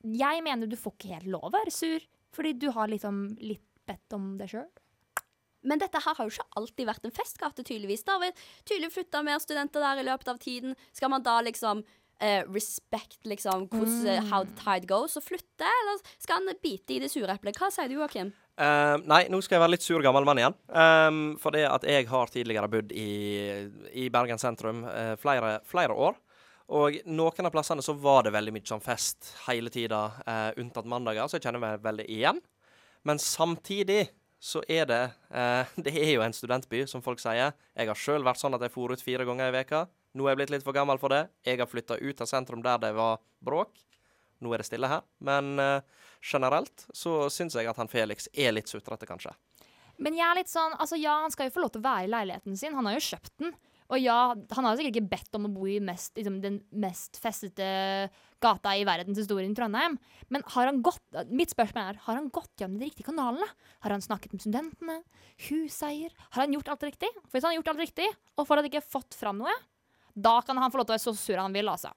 [0.04, 2.04] Jeg mener du får ikke helt lov å være sur,
[2.36, 4.67] fordi du har liksom litt bedt om det sjøl.
[5.63, 8.06] Men dette her har jo ikke alltid vært en festgate, tydeligvis.
[8.06, 10.78] Det har tydelig flytta mer studenter der i løpet av tiden.
[10.95, 11.84] Skal man da liksom
[12.19, 14.32] eh, respect liksom hvordan, mm.
[14.32, 17.60] how the tide goes og flytte, eller skal han bite i det sure eplet?
[17.60, 18.34] Hva sier du, Joakim?
[18.54, 20.58] Uh, nei, nå skal jeg være litt sur gammel mann igjen.
[20.69, 23.10] Um, for det at jeg har tidligere bodd i,
[23.97, 26.19] i Bergen sentrum uh, flere, flere år.
[26.73, 30.88] Og noen av plassene så var det veldig mye sånn fest hele tida, uh, unntatt
[30.89, 32.39] mandager, så jeg kjenner meg veldig igjen.
[33.04, 34.06] Men samtidig
[34.43, 35.01] så er det
[35.32, 37.56] eh, Det er jo en studentby, som folk sier.
[37.73, 39.86] Jeg har sjøl vært sånn at jeg for ut fire ganger i veka.
[40.13, 41.25] Nå er jeg blitt litt for gammel for det.
[41.47, 43.71] Jeg har flytta ut av sentrum der det var bråk.
[44.43, 45.06] Nå er det stille her.
[45.23, 45.79] Men eh,
[46.21, 49.32] generelt så syns jeg at han Felix er litt sutrete, kanskje.
[50.03, 52.08] Men jeg er litt sånn, altså ja, han skal jo få lov til å være
[52.08, 52.75] i leiligheten sin.
[52.75, 53.56] Han har jo kjøpt den.
[53.93, 57.19] Og ja, han har sikkert ikke bedt om å bo i mest, liksom, den mest
[57.21, 57.67] festete
[58.43, 59.99] gata i verdenshistorien Trondheim.
[60.34, 63.45] Men har han gått, mitt spørsmål er, har han gått gjennom de riktige kanalene?
[63.86, 64.97] Har han snakket med studentene?
[65.47, 66.15] Huseier?
[66.32, 67.12] Har han gjort alt riktig?
[67.27, 69.53] For hvis han har gjort alt riktig, og fortsatt ikke fått fram noe,
[70.13, 71.93] da kan han få lov til å være så sur han vil, altså.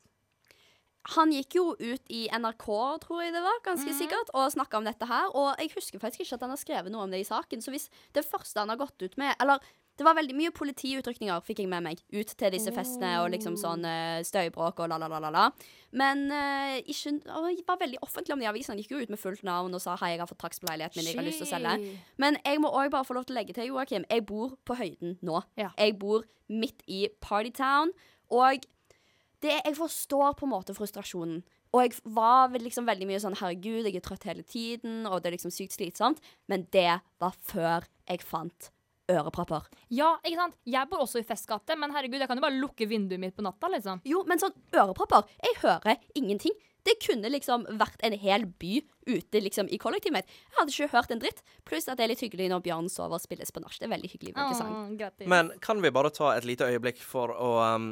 [1.15, 2.67] Han gikk jo ut i NRK,
[3.05, 5.29] tror jeg det var, ganske sikkert, og snakka om dette her.
[5.39, 7.63] Og jeg husker faktisk ikke at han har skrevet noe om det i saken.
[7.63, 9.63] Så hvis det første han har gått ut med Eller
[9.97, 13.57] det var veldig mye politiutrykninger, fikk jeg med meg, ut til disse festene og liksom
[13.61, 15.47] sånn eh, støybråk og la-la-la-la.
[15.97, 18.77] Men uh, ikke jeg var veldig offentlig om det i avisen.
[18.77, 21.01] Gikk jo ut med fullt navn og sa hei, jeg har fått takst på leiligheten
[21.01, 21.97] min, jeg har lyst til å selge.
[22.21, 24.77] Men jeg må òg bare få lov til å legge til, Joakim, jeg bor på
[24.77, 25.41] høyden nå.
[25.57, 25.73] Ja.
[25.81, 27.95] Jeg bor midt i Partytown,
[28.37, 28.69] og
[29.41, 31.41] det, jeg forstår på en måte frustrasjonen.
[31.73, 35.31] Og jeg var liksom veldig mye sånn herregud, jeg er trøtt hele tiden, og det
[35.31, 36.21] er liksom sykt slitsomt.
[36.53, 38.71] Men det var før jeg fant
[39.11, 39.67] ørepropper.
[39.95, 40.57] Ja, ikke sant?
[40.67, 43.45] Jeg bor også i festgate, men herregud, jeg kan jo bare lukke vinduet mitt på
[43.47, 44.03] natta, liksom.
[44.09, 46.57] Jo, men sånn ørepropper Jeg hører ingenting.
[46.87, 48.79] Det kunne liksom vært en hel by
[49.11, 50.29] ute liksom i kollektivet mitt.
[50.31, 51.43] Jeg hadde ikke hørt en dritt.
[51.67, 53.75] Pluss at det er litt hyggelig når Bjørn sover og spilles på nach.
[53.75, 54.35] Det er veldig hyggelig.
[54.37, 55.27] Ikke sant?
[55.27, 57.89] Men kan vi bare ta et lite øyeblikk for å, um,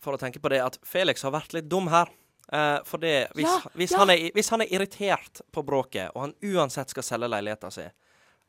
[0.00, 2.08] for å tenke på det at Felix har vært litt dum her?
[2.52, 4.00] Uh, for det, hvis, Ja, hvis, ja.
[4.00, 7.92] Han er, hvis han er irritert på bråket, og han uansett skal selge leiligheten sin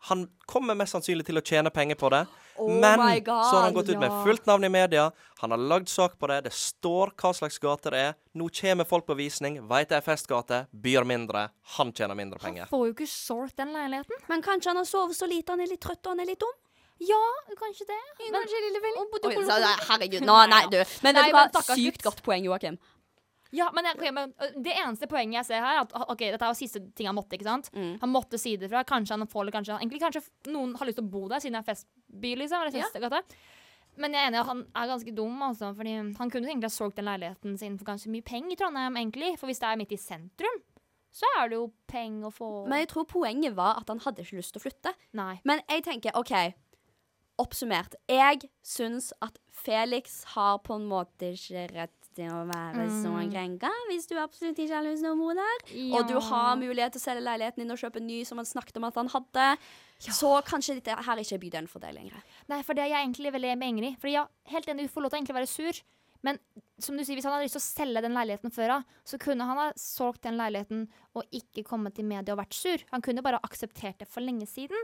[0.09, 3.63] Han kommer mest sannsynlig til å tjene penger på det, Oh men God, så har
[3.63, 5.11] han gått ut med fullt navn i media.
[5.41, 6.41] Han har lagd sak på det.
[6.45, 8.17] Det står hva slags gate det er.
[8.37, 9.57] Nå kommer folk på visning.
[9.69, 10.65] Veit det er festgate.
[10.71, 11.47] Byr mindre.
[11.77, 12.67] Han tjener mindre penger.
[12.67, 14.21] Han får jo ikke solgt den leiligheten.
[14.29, 16.43] Men kanskje han har sovet så lite, han er litt trøtt og han er litt
[16.45, 16.53] dum?
[17.03, 17.19] Ja,
[17.59, 18.01] kanskje det.
[18.31, 20.25] Men, Oi, så, nei, herregud.
[20.27, 20.77] Nå, nei, du.
[21.03, 21.63] Men Nei, vet du hva?
[21.67, 22.77] men Sykt godt poeng, Joakim.
[23.53, 26.53] Ja, men, jeg- men det eneste poenget jeg ser her, er at ok, dette var
[26.57, 27.37] siste ting han måtte.
[27.37, 27.69] ikke sant?
[27.73, 27.99] Mm.
[28.01, 28.83] Han måtte si det fra.
[28.83, 31.53] Kanskje han får det, kanskje, egentlig kanskje noen har lyst til å bo der, siden
[31.59, 32.65] det er festby, liksom.
[32.65, 33.21] Eller Ja.
[33.95, 35.75] Men jeg er enig at han er ganske dum, altså.
[35.77, 38.95] Fordi han kunne egentlig ha solgt den leiligheten sin for ganske mye penger i Trondheim,
[38.97, 39.37] egentlig.
[39.37, 40.61] For hvis det er midt i sentrum,
[41.13, 44.23] så er det jo penger å få Men jeg tror poenget var at han hadde
[44.25, 44.95] ikke lyst til å flytte.
[45.13, 45.39] Nei.
[45.45, 46.55] Men jeg tenker, OK,
[47.41, 47.93] oppsummert.
[48.09, 53.31] Jeg syns at Felix har på en måte ikke rett til å være så Mm.
[53.31, 55.57] krenka, hvis du absolutt ikke har lyst til å bo der.
[55.97, 58.45] Og du har mulighet til å selge leiligheten din og kjøpe en ny, som han
[58.45, 59.57] snakket om at han hadde.
[59.99, 62.21] Så kanskje dette her ikke er bydelen for deg lenger.
[62.49, 63.95] Nei, for det er jeg egentlig veldig med i.
[63.95, 65.81] Fordi ja, helt enig, du får lov til å egentlig være sur.
[66.23, 66.39] Men
[66.79, 69.19] som du sier, hvis han hadde lyst til å selge den leiligheten før av, så
[69.19, 70.85] kunne han ha solgt den leiligheten
[71.19, 72.77] og ikke kommet til media og vært sur.
[72.93, 74.77] Han kunne bare akseptert det for lenge siden.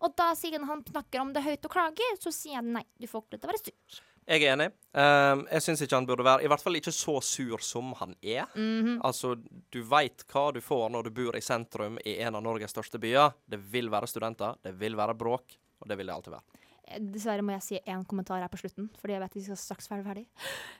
[0.00, 3.08] Og da, siden han snakker om det høyt og klager, så sier jeg nei, du
[3.10, 4.02] får ikke lov til å være sur.
[4.24, 4.70] Jeg er enig.
[4.94, 8.14] Um, jeg syns ikke han burde være I hvert fall ikke så sur som han
[8.22, 8.46] er.
[8.54, 9.00] Mhm.
[9.04, 12.72] Altså, du veit hva du får når du bor i sentrum i en av Norges
[12.72, 13.34] største byer.
[13.44, 16.62] Det vil være studenter, det vil være bråk, og det vil det alltid være.
[16.84, 19.60] Eh, Dessverre må jeg si én kommentar her på slutten, fordi jeg vet vi skal
[19.60, 20.26] straks være ferdig.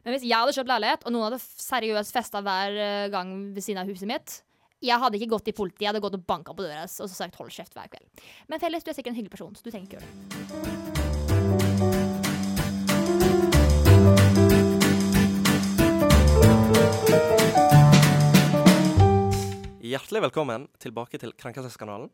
[0.05, 3.65] Men hvis jeg hadde kjøpt leilighet, og noen hadde seriøst festa hver eh, gang ved
[3.67, 4.41] siden av huset mitt
[4.85, 7.09] jeg hadde ikke gått i politiet, jeg hadde gått og banka på døra og så
[7.09, 8.27] sagt 'hold kjeft' hver kveld.
[8.49, 10.94] Men Felles, du er sikkert en hyggelig person, så du trenger ikke gjøre det.
[20.25, 22.07] Hjertelig velkommen tilbake til Krenkelseskanalen.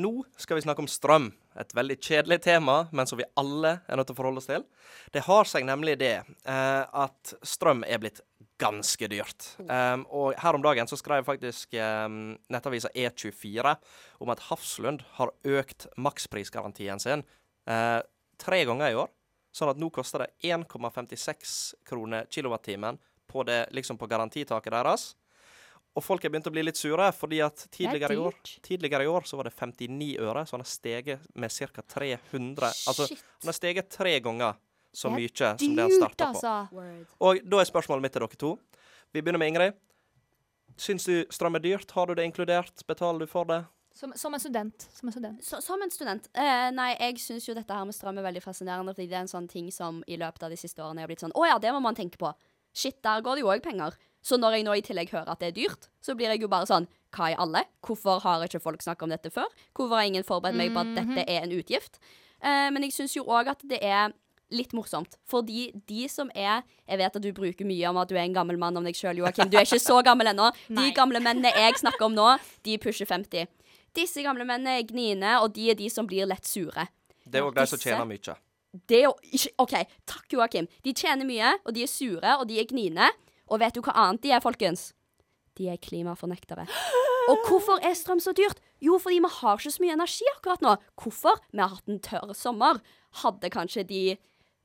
[0.00, 1.26] Nå skal vi snakke om strøm.
[1.60, 4.64] Et veldig kjedelig tema, men som vi alle er nødt til å forholde oss til.
[5.12, 8.22] Det har seg nemlig det eh, at strøm er blitt
[8.56, 9.50] ganske dyrt.
[9.60, 13.76] Um, og her om dagen så skrev faktisk um, nettavisa E24
[14.24, 17.26] om at Hafslund har økt maksprisgarantien sin
[17.68, 18.00] eh,
[18.40, 19.12] tre ganger i år.
[19.52, 22.96] Sånn at nå koster det 1,56 kroner kilowattimen
[23.28, 25.10] på, det, liksom på garantitaket deres.
[25.98, 28.36] Og folk har begynt å bli litt sure, fordi at tidligere i år.
[28.62, 31.82] Tidligere i år så var det 59 øre, så han har steget med ca.
[31.98, 33.24] 300 Altså, Shit.
[33.42, 34.54] han har steget tre ganger
[34.94, 36.52] så Det mye som det han Dyrt, starta altså.
[36.70, 36.84] på.
[37.26, 38.52] Og da er spørsmålet mitt til dere to.
[39.12, 39.76] Vi begynner med Ingrid.
[40.78, 41.90] Syns du strøm er dyrt?
[41.90, 42.86] Har du det inkludert?
[42.86, 43.64] Betaler du for det?
[43.98, 44.86] Som, som en student.
[44.94, 45.44] Som en student.
[45.44, 46.28] Så, som en student.
[46.38, 49.24] Eh, nei, jeg syns jo dette her med strøm er veldig fascinerende, fordi det er
[49.26, 51.56] en sånn ting som i løpet av de siste årene har blitt sånn Å ja,
[51.58, 52.30] det må man tenke på.
[52.78, 53.96] Shit, der går det jo òg penger.
[54.22, 56.50] Så når jeg nå i tillegg hører at det er dyrt, så blir jeg jo
[56.52, 57.62] bare sånn Hva i alle?
[57.84, 59.48] Hvorfor har ikke folk snakka om dette før?
[59.72, 62.00] Hvorfor har ingen forberedt meg på at dette er en utgift?
[62.42, 64.12] Eh, men jeg syns jo òg at det er
[64.54, 65.16] litt morsomt.
[65.28, 68.34] Fordi de som er Jeg vet at du bruker mye om at du er en
[68.36, 69.50] gammel mann om deg sjøl, Joakim.
[69.50, 70.50] Du er ikke så gammel ennå.
[70.78, 72.28] De gamle mennene jeg snakker om nå,
[72.64, 73.48] de pusher 50.
[73.96, 76.86] Disse gamle mennene er gniene, og de er de som blir lett sure.
[77.24, 78.36] Det er òg de som tjener mye.
[78.88, 79.74] Det er jo ikke OK,
[80.08, 80.68] takk, Joakim.
[80.84, 83.08] De tjener mye, og de er sure, og de er gniene.
[83.48, 84.90] Og vet du hva annet de er, folkens?
[85.58, 86.66] de er klimafornektere.
[87.28, 88.62] Og hvorfor er strøm så dyrt?
[88.84, 90.74] Jo, fordi vi har ikke så mye energi akkurat nå.
[91.02, 91.42] Hvorfor?
[91.52, 92.80] Vi har hatt en tørr sommer.
[93.22, 94.02] Hadde kanskje de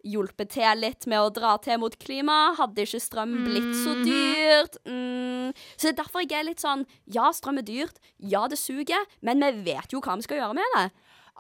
[0.04, 2.54] hjulpet til litt med å dra til mot klima?
[2.60, 4.80] Hadde ikke strøm blitt så dyrt?
[4.88, 5.52] Mm.
[5.76, 8.00] Så det er derfor jeg er litt sånn Ja, strøm er dyrt.
[8.18, 9.08] Ja, det suger.
[9.26, 10.88] Men vi vet jo hva vi skal gjøre med det.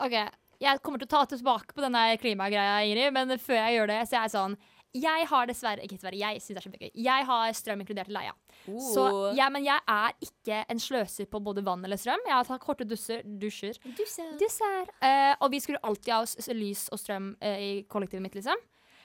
[0.03, 0.17] OK,
[0.63, 3.99] jeg kommer til å ta tilbake på denne klimagreia, Ingrid, men før jeg gjør det,
[4.09, 4.55] så er jeg sånn
[4.93, 6.91] Jeg har dessverre Ikke dessverre, jeg syns det er kjempegøy.
[7.03, 8.33] Jeg har strøm inkludert i leia.
[8.65, 9.33] Så, Oh.
[9.35, 12.21] ja, men jeg er ikke en sløser på både vann eller strøm.
[12.27, 13.73] Jeg har tatt korte dusser, dusjer.
[14.39, 14.85] Dusser.
[15.01, 18.35] Eh, og vi skulle alltid ha s- s- lys og strøm uh, i kollektivet mitt,
[18.35, 18.55] liksom.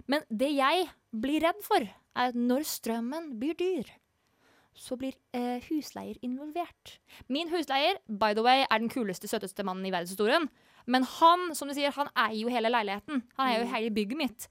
[0.07, 3.89] Men det jeg blir redd for, er at når strømmen blir dyr,
[4.79, 6.99] så blir eh, husleier involvert.
[7.29, 10.49] Min husleier, by the way, er den kuleste, søteste mannen i verdenshistorien.
[10.87, 13.25] Men han, som du sier, han eier jo hele leiligheten.
[13.37, 14.49] Han eier jo hele bygget mitt.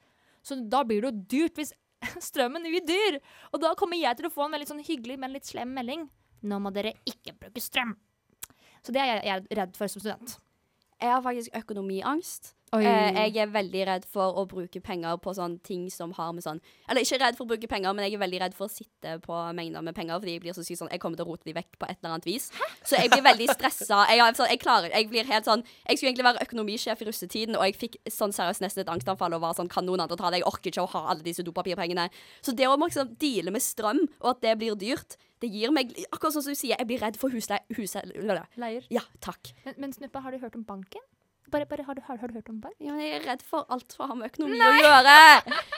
[0.48, 1.74] Så da blir det jo dyrt hvis
[2.30, 3.20] strømmen blir dyr.
[3.52, 6.08] Og da kommer jeg til å få en veldig sånn hyggelig, men litt slem melding.
[6.48, 7.96] Nå må dere ikke bruke strøm.
[8.86, 10.38] Så det er jeg, jeg er redd for som student.
[11.02, 12.54] Jeg har faktisk økonomiangst.
[12.76, 12.82] Oi.
[12.84, 16.58] jeg er veldig redd for å bruke penger på sånne ting som har med sånn
[16.92, 19.14] Eller ikke redd for å bruke penger, men jeg er veldig redd for å sitte
[19.24, 21.48] på mengder med penger, fordi jeg blir så sykt sånn Jeg kommer til å rote
[21.48, 22.50] de vekk på et eller annet vis.
[22.84, 24.02] Så jeg blir veldig stressa.
[24.12, 27.56] Jeg, sånn, jeg klarer Jeg blir helt sånn Jeg skulle egentlig være økonomisjef i russetiden,
[27.56, 30.34] og jeg fikk sånn seriøst nesten et angstanfall og var sånn Kan noen andre ta
[30.34, 30.42] det?
[30.44, 32.10] Jeg orker ikke å ha alle disse dopapirpengene.
[32.44, 35.94] Så det å liksom deale med strøm, og at det blir dyrt, det gir meg
[36.12, 37.66] Akkurat sånn som du sier, jeg blir redd for husleier.
[37.78, 38.46] Husleie...
[38.60, 38.88] Leier.
[38.94, 39.54] Ja, takk.
[39.66, 41.04] Men, men Snuppa, har du hørt om banken?
[41.48, 42.76] Bare, bare, har, du, har, har du hørt om bank?
[42.84, 45.14] Ja, men jeg er redd for alt som har med økonomi å gjøre.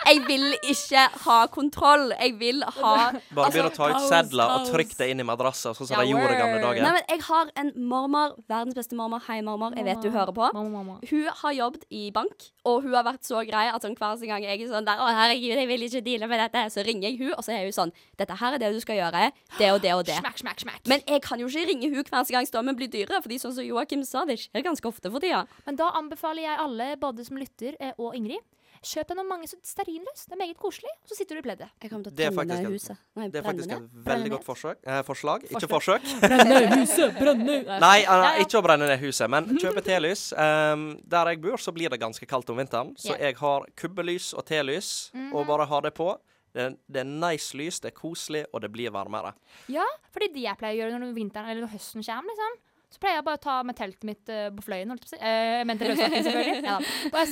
[0.10, 2.08] Jeg vil ikke ha kontroll.
[2.16, 2.94] Jeg vil ha
[3.38, 6.10] Bare begynn å ta ut sedler og trykk det inn i madrasser, sånn som de
[6.10, 6.82] gjorde i gamle dager.
[6.88, 9.22] Nei, men jeg har en mormor, verdens beste mormor.
[9.28, 9.76] Hei, mormor.
[9.78, 10.48] Jeg vet du hører på.
[10.58, 10.96] Mama, mama.
[11.12, 14.48] Hun har jobbet i bank, og hun har vært så grei at sånn hver gang
[14.48, 17.22] jeg er sånn der, 'Å, herregud, jeg vil ikke deale med dette', så ringer jeg
[17.22, 19.30] hun, og så er hun sånn 'Dette her er det du skal gjøre.
[19.60, 20.18] Det og det og det'.
[20.18, 20.82] Smack, smack, smack.
[20.90, 23.64] Men jeg kan jo ikke ringe hun hver gang strømmen blir dyrere, fordi sånn som
[23.64, 25.46] Joakim sa, det skjer ganske ofte for tida.
[25.66, 28.44] Men da anbefaler jeg alle, både som lytter eh, og Ingrid,
[28.86, 30.24] kjøp en av mange stearinløs.
[30.26, 30.92] Det er meget koselig.
[31.04, 31.68] Og så sitter du i pleddet.
[31.84, 33.02] Jeg kommer til å tenne ned huset.
[33.20, 34.80] Nei, Det er faktisk et veldig godt forsøk.
[34.86, 35.46] Eh, forslag.
[35.50, 36.08] Ikke forsøk.
[36.24, 38.32] Brenne huset, brenne Nei, eh, ja.
[38.46, 40.30] ikke å brenne ned huset, men kjøpe telys.
[40.32, 43.30] Um, der jeg bor, så blir det ganske kaldt om vinteren, så yeah.
[43.30, 46.14] jeg har kubbelys og telys, og bare har det på.
[46.56, 49.36] Det, er- det er nice lys, det er koselig, og det blir varmere.
[49.70, 52.58] Ja, fordi det jeg pleier å gjøre når vinteren eller når høsten kommer, liksom,
[52.90, 55.14] så pleier jeg bare å ta med teltet mitt uh, på fløyen, holdt jeg på
[55.14, 55.22] å si.
[55.22, 56.62] Uh, men til løssaken, selvfølgelig.
[56.70, 56.78] Ja,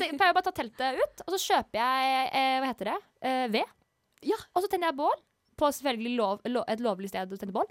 [0.04, 2.98] jeg pleier bare å ta teltet ut, og så kjøper jeg, eh, hva heter det,
[3.28, 3.72] Eh, ved.
[4.30, 4.38] Ja.
[4.54, 5.16] Og så tenner jeg bål,
[5.58, 7.66] på selvfølgelig lov, lo, et lovlig sted å tenne bål.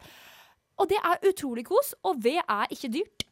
[0.82, 3.28] Og det er utrolig kos, og ved er ikke dyrt.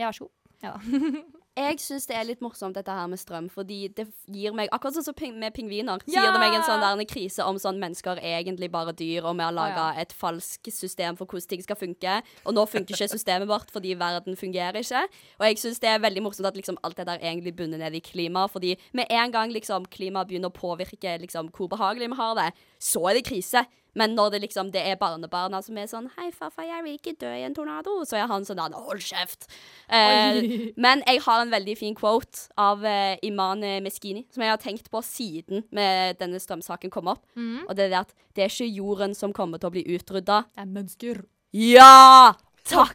[0.00, 0.34] Ja, vær så god.
[0.64, 0.74] Ja.
[1.58, 4.94] Jeg syns det er litt morsomt dette her med strøm, fordi det gir meg Akkurat
[4.94, 6.22] sånn som ping med pingviner, så Ja!
[6.22, 9.26] gir det meg en sånn der en krise om sånn mennesker er egentlig bare dyr,
[9.26, 10.00] og vi har laga ja.
[10.00, 12.22] et falskt system for hvordan ting skal funke.
[12.46, 15.02] Og nå funker ikke systemet vårt fordi verden fungerer ikke.
[15.40, 17.98] Og jeg syns det er veldig morsomt at liksom alt det der egentlig bunner ned
[17.98, 22.20] i klima, fordi med en gang liksom klimaet begynner å påvirke liksom hvor behagelig vi
[22.22, 23.66] har det, så er det krise.
[23.94, 27.16] Men når det liksom det er barnebarna som er sånn 'Hei, farfar, jeg vil ikke
[27.20, 29.48] dø i en tornado', så er han sånn der 'Hold kjeft'.
[29.88, 34.50] Eh, men jeg har en veldig fin quote av eh, Iman eh, Meskini, som jeg
[34.50, 37.24] har tenkt på siden med denne strømsaken kom opp.
[37.68, 40.44] Og det er det at det er ikke jorden som kommer til å bli utrydda.
[40.54, 41.24] Det er mennesker.
[41.52, 42.34] Ja!
[42.64, 42.94] Takk!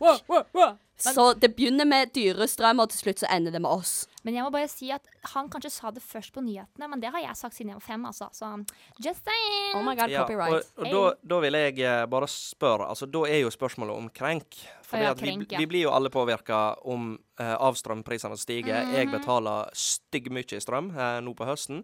[0.98, 4.08] Så det begynner med dyre strøm, og til slutt så ender det med oss.
[4.24, 5.04] Men jeg må bare si at
[5.34, 7.86] han kanskje sa det først på nyhetene, men det har jeg sagt siden jeg var
[7.86, 8.30] fem, altså.
[8.32, 8.48] Så
[9.04, 9.76] just saying.
[9.76, 10.70] Oh my god, Ja, copyright.
[10.78, 11.02] og, og da,
[11.36, 14.56] da vil jeg eh, bare spørre Altså, Da er jo spørsmålet om krenk.
[14.88, 15.60] Fordi ja, vi, ja.
[15.60, 18.88] vi blir jo alle påvirka om uh, av strømprisene stiger.
[18.96, 19.18] Jeg Mhm.
[19.20, 21.84] betaler stygg mye i strøm uh, nå på høsten.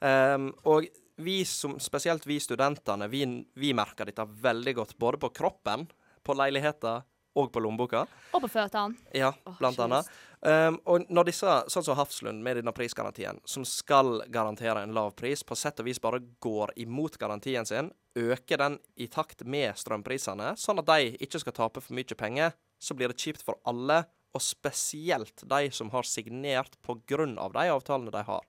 [0.00, 0.86] Um, og
[1.20, 3.22] vi som, spesielt vi studentene, vi,
[3.54, 5.86] vi merker dette veldig godt både på kroppen,
[6.24, 7.02] på leiligheter
[7.38, 8.04] og på lommeboka.
[8.34, 8.98] Og på føttene.
[9.14, 10.10] Ja, blant oh, annet.
[10.40, 15.12] Um, og når disse, sånn som Hafslund med denne prisgarantien, som skal garantere en lav
[15.18, 19.78] pris, på sett og vis bare går imot garantien sin, øker den i takt med
[19.78, 23.60] strømprisene, sånn at de ikke skal tape for mye penger, så blir det kjipt for
[23.68, 28.44] alle, og spesielt de som har signert på grunn av de avtalene de har.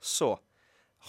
[0.00, 0.36] Så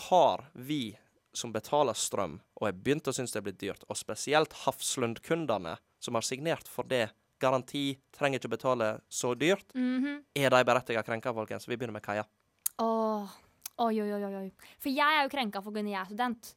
[0.09, 0.97] har vi
[1.33, 5.77] som betaler strøm, og har begynt å synes det er blitt dyrt, og spesielt Hafslund-kundene
[6.01, 7.05] som har signert for det,
[7.41, 10.23] garanti, trenger ikke betale så dyrt, Mhm.
[10.35, 11.65] er de berettiget krenka, folkens?
[11.67, 12.25] Vi begynner med Kaja.
[12.79, 13.29] Åh.
[13.81, 14.51] Oi, oi, oi, oi.
[14.81, 16.51] For jeg er jo krenka for grunn av jeg er student.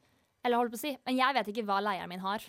[0.45, 0.99] Eller holdt på å si.
[1.07, 2.43] Men jeg vet ikke hva leieren min har.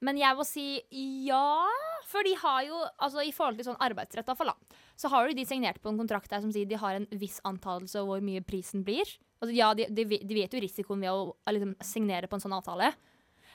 [0.00, 0.82] Men jeg må si
[1.26, 1.66] ja,
[2.08, 5.34] for de har jo Altså i forhold til sånn arbeidsrett, iallfall, da, så har jo
[5.34, 8.20] de signert på en kontrakt der som sier de har en viss antallelse av hvor
[8.24, 9.04] mye prisen blir.
[9.42, 12.56] Altså ja, de, de, de vet jo risikoen ved å liksom signere på en sånn
[12.56, 12.92] avtale.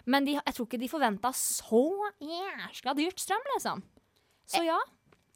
[0.05, 1.83] Men de, jeg tror ikke de forventa så
[2.23, 3.83] jæskla dyrt strøm, liksom.
[4.49, 4.79] Så ja.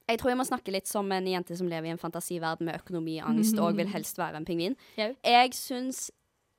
[0.09, 2.81] Jeg tror jeg må snakke litt som en jente som lever i en fantasiverden med
[2.81, 4.75] økonomiangst og vil helst være en pingvin.
[4.99, 6.09] Jeg syns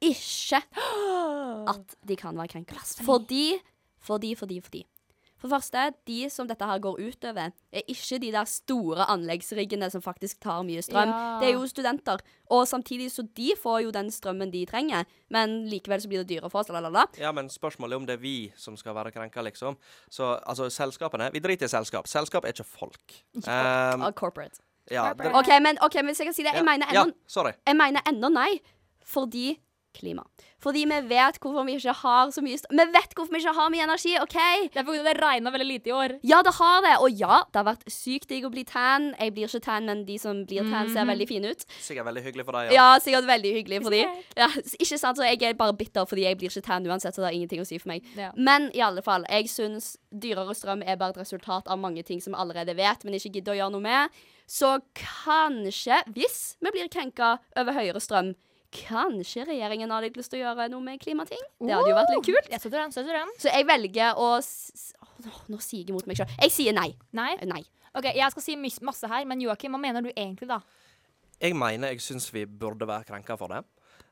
[0.04, 0.62] ikke
[1.68, 2.78] at de kan være krenka.
[3.04, 3.58] Fordi,
[4.00, 4.82] fordi, fordi, fordi.
[5.44, 9.90] For det første, de som dette her går utover, er ikke de der store anleggsriggene
[9.92, 11.10] som faktisk tar mye strøm.
[11.12, 11.34] Ja.
[11.42, 12.22] Det er jo studenter.
[12.48, 16.30] Og samtidig så de får jo den strømmen de trenger, men likevel så blir det
[16.30, 16.72] dyrere for oss.
[16.72, 17.04] Lalala.
[17.20, 19.76] Ja, men spørsmålet er om det er vi som skal være krenka, liksom.
[20.08, 22.08] Så altså, selskapene Vi driter i selskap.
[22.08, 23.20] Selskap er ikke folk.
[23.36, 24.64] Um, corporate.
[24.90, 25.36] ja, corporate.
[25.36, 27.52] OK, men, ok, men hvis jeg kan si det, jeg ja, mener ja, ennå.
[27.66, 28.48] Jeg mener ennå nei,
[29.04, 29.58] fordi
[29.94, 30.24] klima.
[30.64, 33.72] Fordi vi vet hvorfor vi ikke har så mye Vi vet hvorfor vi ikke har
[33.72, 34.36] mye energi, OK?
[34.72, 36.14] Det er fordi det regna veldig lite i år.
[36.24, 36.94] Ja, det har det.
[37.04, 39.10] Og ja, det har vært sykt digg å bli tan.
[39.20, 41.66] Jeg blir ikke tan, men de som blir tan, ser veldig fine ut.
[41.84, 42.72] Sikkert veldig hyggelig for deg.
[42.76, 44.02] Ja, sikkert veldig hyggelig for de.
[44.40, 47.24] Ja, ikke sant, så jeg er bare bitter fordi jeg blir ikke tan uansett, så
[47.24, 48.06] det har ingenting å si for meg.
[48.18, 48.30] Ja.
[48.36, 52.22] Men i alle fall, jeg syns dyrere strøm er bare et resultat av mange ting
[52.24, 54.24] som vi allerede vet, men ikke gidder å gjøre noe med.
[54.50, 58.34] Så kanskje, hvis vi blir krenka over høyere strøm,
[58.74, 61.40] kanskje regjeringen har litt lyst til å gjøre noe med klimating.
[61.62, 62.50] Det hadde jo vært litt kult.
[62.52, 62.94] Jeg støtter den.
[62.94, 63.32] støtter den.
[63.38, 64.92] Så jeg velger å s s-
[65.24, 66.28] Åh, Nå sier jeg mot meg sjøl.
[66.42, 66.90] Jeg sier nei.
[67.14, 67.36] Nei?
[67.46, 67.62] Nei.
[67.94, 70.60] OK, jeg skal si mys- masse her, men Joakim, hva mener du egentlig, da?
[71.40, 73.62] Jeg mener jeg syns vi burde være krenka for det.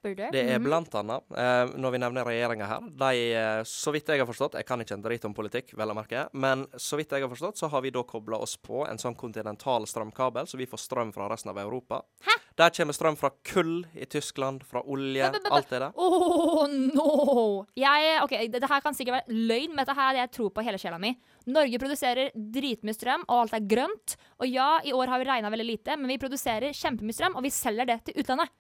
[0.03, 0.31] Burde?
[0.35, 4.19] Det er blant annet, eh, når vi nevner regjeringa her, de, eh, så vidt jeg
[4.19, 7.11] har forstått, jeg kan ikke en drit om politikk, vel å merke, men så vidt
[7.15, 10.57] jeg har forstått, så har vi da kobla oss på en sånn kontinental strømkabel, så
[10.59, 12.03] vi får strøm fra resten av Europa.
[12.27, 12.35] Hæ?
[12.59, 15.89] Der kommer strøm fra kull i Tyskland, fra olje, alt det der.
[15.97, 17.65] Åh, no!
[17.79, 20.51] Jeg, ok, Dette her kan sikkert være løgn, men dette her er det jeg tror
[20.53, 21.15] på hele sjela mi.
[21.53, 24.17] Norge produserer dritmye strøm, og alt er grønt.
[24.43, 27.47] Og ja, i år har vi regna veldig lite, men vi produserer kjempemye strøm, og
[27.47, 28.53] vi selger det til utlandet.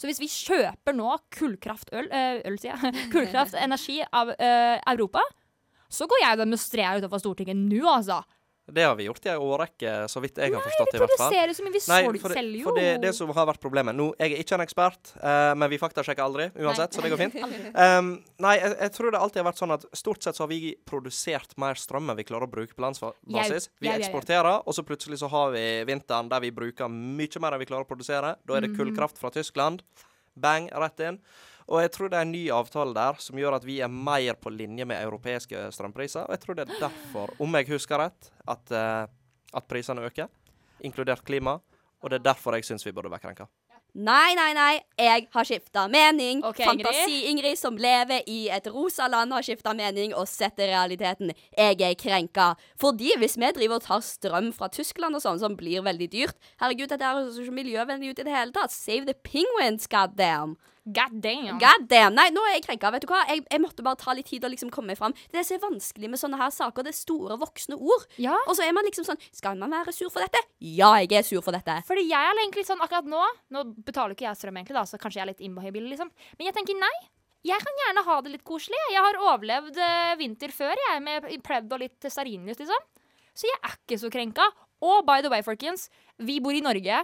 [0.00, 3.02] Så hvis vi kjøper nå kullkraftøl øh, Øl, sier jeg.
[3.12, 5.24] Kullkraftenergi av øh, Europa,
[5.90, 8.22] så går jeg og demonstrerer utenfor Stortinget nå, altså.
[8.72, 11.14] Det har vi gjort i en årrekke, så vidt jeg har forstått Vi i hvert
[11.16, 11.30] fall.
[11.30, 12.64] produserer så mye, vi Nei, for, selger jo.
[12.68, 15.70] for det, det som har vært problemet Nå, Jeg er ikke en ekspert, uh, men
[15.72, 17.34] vi faktasjekker aldri uansett, så det går fint.
[17.80, 18.10] Um,
[18.42, 20.74] nei, jeg, jeg tror det alltid har vært sånn at stort sett så har vi
[20.86, 23.70] produsert mer strøm enn vi klarer å bruke på landsbasis.
[23.80, 27.62] Vi eksporterer, og så plutselig så har vi vinteren der vi bruker mye mer enn
[27.62, 28.34] vi klarer å produsere.
[28.46, 28.76] Da er det Mhm.
[28.80, 29.82] kullkraft fra Tyskland.
[30.36, 31.18] Bang, rett inn.
[31.70, 34.34] Og jeg tror det er en ny avtale der som gjør at vi er mer
[34.42, 36.26] på linje med europeiske strømpriser.
[36.26, 39.06] Og jeg tror det er derfor, om jeg husker rett, at, uh,
[39.54, 40.26] at prisene øker,
[40.82, 41.60] inkludert klima.
[42.02, 43.46] Og det er derfor jeg syns vi burde være krenka.
[43.90, 44.78] Nei, nei, nei.
[44.98, 46.44] Jeg har skifta mening.
[46.46, 51.32] Okay, Fantasi-Ingrid som lever i et rosa land, har skifta mening og setter realiteten.
[51.56, 52.52] Jeg er krenka.
[52.80, 56.38] Fordi hvis vi driver og tar strøm fra Tyskland og sånn, som blir veldig dyrt
[56.62, 58.74] Herregud, dette jo ikke miljøvennlig ut i det hele tatt.
[58.74, 60.54] Save the penguins, god damn.
[60.84, 61.58] God damn.
[61.60, 62.14] God damn.
[62.16, 62.90] Nei, nå er jeg krenka.
[62.94, 63.20] Vet du hva?
[63.28, 65.14] Jeg, jeg måtte bare ta litt tid og liksom komme meg fram.
[65.32, 66.86] Det er så vanskelig med sånne her saker.
[66.86, 68.06] Det er store, voksne ord.
[68.22, 68.38] Ja.
[68.46, 70.40] Og så er man liksom sånn Skal man være sur for dette?
[70.64, 71.80] Ja, jeg er sur for dette.
[71.88, 73.20] Fordi jeg er egentlig sånn akkurat nå
[73.52, 76.10] Nå betaler ikke jeg strøm, egentlig, da, så kanskje jeg er litt inhabil, liksom.
[76.38, 76.94] Men jeg tenker nei.
[77.46, 78.80] Jeg kan gjerne ha det litt koselig.
[78.92, 82.88] Jeg har overlevd eh, vinter før, jeg, med pledd og litt stearinlys, liksom.
[83.36, 84.48] Så jeg er ikke så krenka.
[84.84, 85.88] Og by the way, folkens,
[86.20, 87.00] vi bor i Norge.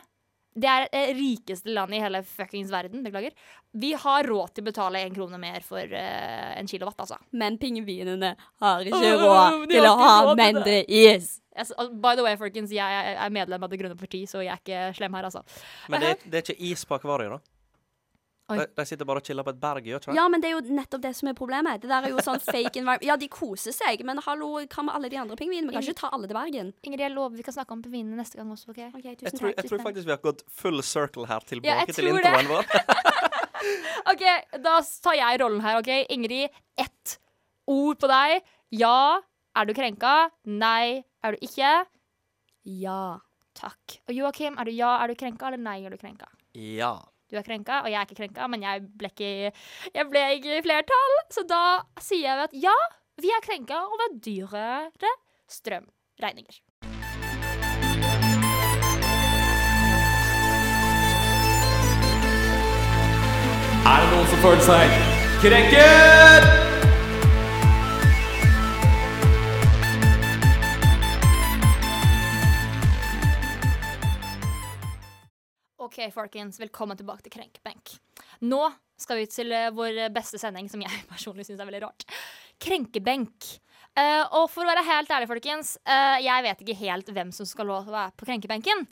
[0.56, 3.02] Det er det rikeste landet i hele fuckings verden.
[3.04, 3.34] Beklager.
[3.76, 7.18] Vi har råd til å betale en krone mer for uh, en kilowatt, altså.
[7.36, 8.32] Men pingvinene
[8.64, 11.34] har ikke råd oh, til har å ha mindre is.
[11.56, 14.52] Jeg, by the way, folkens, jeg er- er medlem av Det grønne parti, så jeg
[14.52, 15.44] er ikke slem her, altså.
[15.92, 17.55] Men det, det er ikke is på akvariet, da.
[18.48, 18.56] Oi.
[18.60, 20.16] De, de sitter bare og chiller på et berg, gjør ikke det?
[20.20, 21.80] Ja, men det er jo nettopp det som er problemet.
[21.82, 23.02] Det der er jo sånn fake environment.
[23.08, 25.72] Ja, de koser seg, men hallo, hva med alle de andre pingvinene?
[25.72, 26.70] Vi kan ikke ta alle til Bergen.
[26.86, 28.78] Ingrid, jeg lover vi kan snakke om pingvinene neste gang også, OK?
[28.94, 29.58] Ok, Jeg tusen tror, takk.
[29.64, 32.52] jeg tror faktisk vi har gått full circle her tilbake Ja, jeg til tror introen
[32.54, 32.70] vår.
[34.12, 34.22] OK,
[34.62, 35.90] da tar jeg rollen her, OK?
[36.14, 37.16] Ingrid, ett
[37.66, 38.46] ord på deg.
[38.78, 38.94] Ja.
[39.56, 40.14] Er du krenka?
[40.46, 41.02] Nei.
[41.24, 41.74] Er du ikke?
[42.78, 43.00] Ja.
[43.56, 43.98] Takk.
[44.06, 44.94] Og Joakim, er du ja?
[45.02, 45.78] Er du krenka, eller nei?
[45.88, 46.30] Er du krenka?
[46.54, 46.94] ja.
[47.26, 49.30] Du er krenka, og jeg er ikke krenka, men jeg ble ikke,
[49.94, 51.16] jeg ble ikke i flertall.
[51.34, 51.62] Så da
[51.98, 52.76] sier jeg at ja,
[53.18, 54.84] vi er krenka over dyrere
[55.50, 56.62] strømregninger.
[63.86, 64.96] Er det noen som føler seg
[65.42, 66.65] krenket?
[75.86, 76.58] OK, folkens.
[76.60, 77.92] Velkommen tilbake til Krenkebenk.
[78.48, 78.58] Nå
[78.98, 82.06] skal vi til eh, vår beste sending, som jeg personlig syns er veldig rart.
[82.62, 83.52] Krenkebenk.
[83.96, 87.48] Uh, og for å være helt ærlig, folkens, uh, jeg vet ikke helt hvem som
[87.48, 88.82] skal lov til å være på krenkebenken.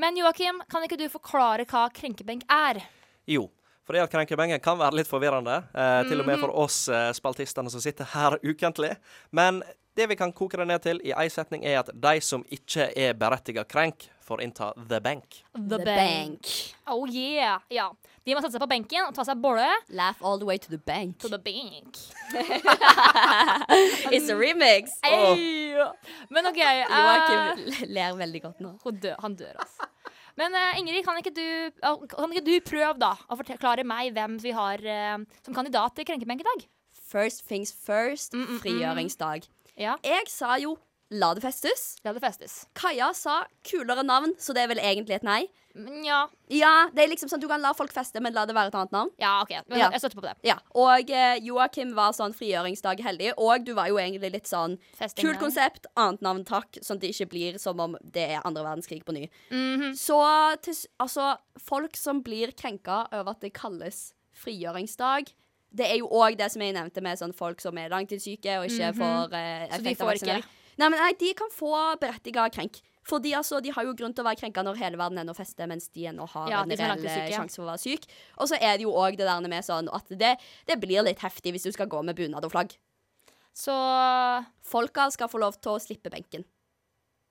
[0.00, 2.80] Men Joakim, kan ikke du forklare hva krenkebenk er?
[3.28, 3.50] Jo,
[3.84, 6.56] Fordi at krenkebenken kan være litt forvirrende, eh, til og med for Mhm.
[6.62, 8.94] oss eh, spaltistene som sitter her ukentlig.
[9.30, 9.58] Men
[9.94, 12.86] det vi kan koke det ned til i én setning, er at de som ikke
[12.96, 15.42] er berettiget krenk, får innta the bank.
[15.54, 16.40] The, The bank.
[16.40, 16.52] bank.
[16.88, 17.60] Oh yeah.
[17.68, 17.90] Ja.
[18.24, 20.70] De må sette seg på benken og ta seg bolle Laugh all the way to
[20.72, 21.18] the bank.
[21.20, 21.98] to the bank.
[24.14, 24.90] It's a remix.
[25.04, 25.92] Oh.
[26.30, 28.74] Men OK uh, Joakim ler veldig godt nå.
[28.84, 29.90] Hun dør, han dør, altså.
[30.40, 31.44] Men uh, Ingrid, kan ikke du,
[31.84, 35.94] uh, kan ikke du prøve da å forklare meg hvem vi har uh, som kandidat
[35.98, 36.64] til Krenkebenk i dag?
[37.14, 38.60] First things first, Mm, mm, mm.
[38.64, 39.46] frigjøringsdag.
[39.78, 40.76] Ja, Jeg sa jo
[41.10, 41.96] la det festes.
[42.04, 42.66] la det festes.
[42.74, 45.46] Kaja sa kulere navn, så det er vel egentlig et nei.
[45.76, 48.54] Men ja, Ja, det er liksom sånn du kan la folk feste, men la det
[48.54, 49.10] være et annet navn.
[49.18, 49.50] ja OK.
[49.68, 49.90] Men Ja.
[49.90, 50.34] Jeg støtter på det.
[50.44, 54.78] Ja, Og eh, Joakim var sånn frigjøringsdag heldig, og du var jo egentlig litt sånn
[54.96, 58.40] Festing Kult konsept, annet navn takk, sånn at det ikke blir som om det er
[58.44, 59.28] andre verdenskrig på ny.
[59.50, 59.96] Mhm.
[59.98, 60.20] Så
[60.62, 65.32] til, altså, folk som blir krenka over at det kalles frigjøringsdag
[65.74, 68.68] det er jo òg det som jeg nevnte med sånn folk som er langtidssyke og
[68.70, 68.98] ikke Mhm.
[69.00, 70.44] får eh, effekt av vaksinering.
[70.80, 71.72] Nei, men nei, de kan få
[72.02, 72.80] berettiga krenk.
[73.04, 75.68] Fordi altså, De har jo grunn til å være krenka når hele verden ennå fester,
[75.68, 77.36] mens de ennå har Ja, en reell eh, ja.
[77.42, 78.08] sjanse for å være syk.
[78.40, 80.34] Og så er det jo òg det der med sånn at det,
[80.66, 82.72] det blir litt heftig hvis du skal gå med bunad og flagg.
[83.54, 83.74] Så
[84.66, 86.46] Folka skal få lov til å slippe benken.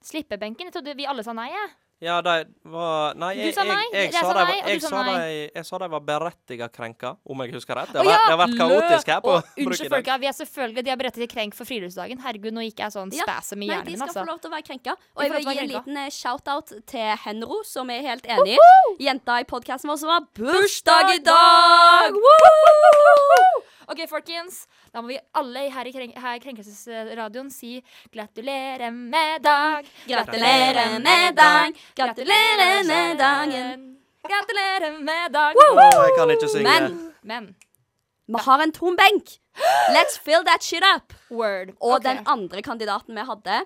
[0.04, 0.70] Slippe benken?
[0.70, 1.74] Jeg trodde vi alle sa nei, jeg.
[1.74, 2.34] Ja, de
[2.74, 5.14] var Nei, jeg, sa jeg, nei, jeg, jeg sa de var- jeg sa sa nei.
[5.18, 7.92] de- jeg sa de var berettiget krenka, om jeg husker rett.
[7.94, 10.18] Det har, ja, det har vært kaotisk her på Og i unnskyld, folka.
[10.20, 12.20] Vi er selvfølgelig De har berettiget krenk for friluftsdagen.
[12.26, 14.24] Herregud, nå gikk jeg sånn Ja, spasm hjernen Nei, hjernen de skal altså.
[14.26, 14.98] få lov til å være krenka.
[15.16, 18.58] Og jeg vil gi en liten eh, shout-out til Henro, som er helt enig.
[19.00, 22.14] Jenta i podkasten vår som har bursdag i dag!
[22.14, 23.64] Woo!
[23.88, 24.64] OK, folkens.
[24.94, 27.78] Da må vi alle her i, krenk her Krenkelsesradioen si
[28.14, 29.90] gratulerer med dag.
[30.08, 33.86] Gratulerer med dag, gratulerer med dagen.
[34.24, 35.60] Gratulerer med dag.
[35.68, 36.68] Oh, jeg kan ikke synge.
[36.70, 37.56] Men Men
[38.28, 39.38] vi har en tom benk.
[39.94, 41.14] Let's fill that shit up.
[41.30, 41.76] word.
[41.80, 42.10] Og okay.
[42.10, 43.66] den andre kandidaten vi hadde,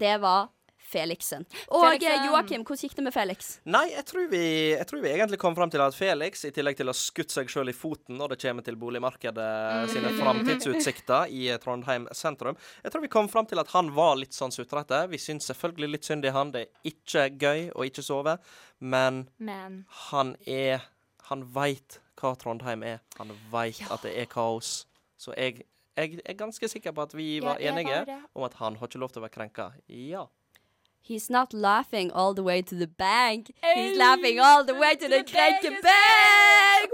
[0.00, 0.48] det var
[0.88, 1.44] Felixen.
[1.68, 2.14] Og Felixen.
[2.14, 3.48] eh, Joakim, hvordan gikk det med Felix?
[3.68, 6.78] Nei, jeg tror, vi, jeg tror vi egentlig kom fram til at Felix, i tillegg
[6.80, 9.48] til å ha skutt seg sjøl i foten når det kommer til boligmarkedet
[9.92, 14.16] sine framtidsutsikter i eh, Trondheim sentrum, jeg tror vi kom fram til at han var
[14.20, 15.04] litt sånn sutrete.
[15.12, 16.52] Vi syns selvfølgelig litt synd i han.
[16.54, 18.38] Det er ikke gøy å ikke sove,
[18.80, 20.80] men Men han er
[21.28, 23.00] Han veit hva Trondheim er.
[23.18, 24.86] Han veit at det er kaos.
[25.20, 25.60] Så jeg,
[25.98, 28.88] jeg er ganske sikker på at vi var Ja, enige var om at han har
[28.88, 29.66] ikke lov til å være krenka.
[29.92, 30.24] Ja.
[31.08, 33.50] He's not laughing all the way to the bank.
[33.62, 36.90] Hey, He's laughing all the way to the krenke bank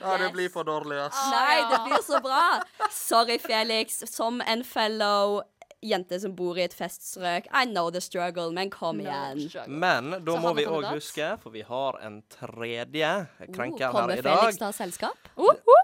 [0.00, 1.30] Ja, det blir for dårlig, ass.
[1.30, 2.62] Nei, det blir så bra.
[2.90, 4.02] Sorry, Felix.
[4.06, 5.42] Som en fellow
[5.80, 7.48] jente som bor i et feststrøk.
[7.52, 9.42] I know the struggle, men kom igjen.
[9.66, 13.10] Men da må vi òg huske, for vi har en tredje
[13.50, 14.60] krenker uh, her i Felix dag.
[14.60, 15.32] til å ha selskap?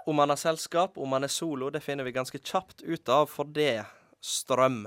[0.07, 3.27] Om han har selskap, om han er solo, det finner vi ganske kjapt ut av,
[3.27, 3.83] for det
[4.23, 4.85] strøm.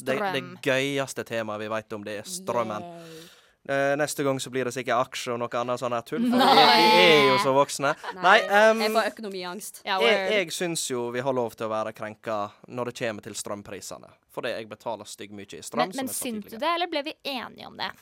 [0.00, 2.82] Det, det gøyeste temaet vi vet om, det er strømmen.
[2.88, 3.28] Yay.
[3.62, 6.40] Eh, neste gang så blir det sikkert aksjer og noe annet sånn her tull, for
[6.40, 6.62] vi,
[6.96, 7.92] vi er jo så voksne.
[8.18, 9.82] Nei, um, jeg får økonomiangst.
[9.86, 13.36] Jeg, jeg syns jo vi har lov til å være krenka når det kommer til
[13.38, 14.10] strømprisene.
[14.34, 15.84] Fordi jeg betaler stygg mye i strøm.
[15.84, 17.92] Men, men syns du det, eller ble vi enige om det?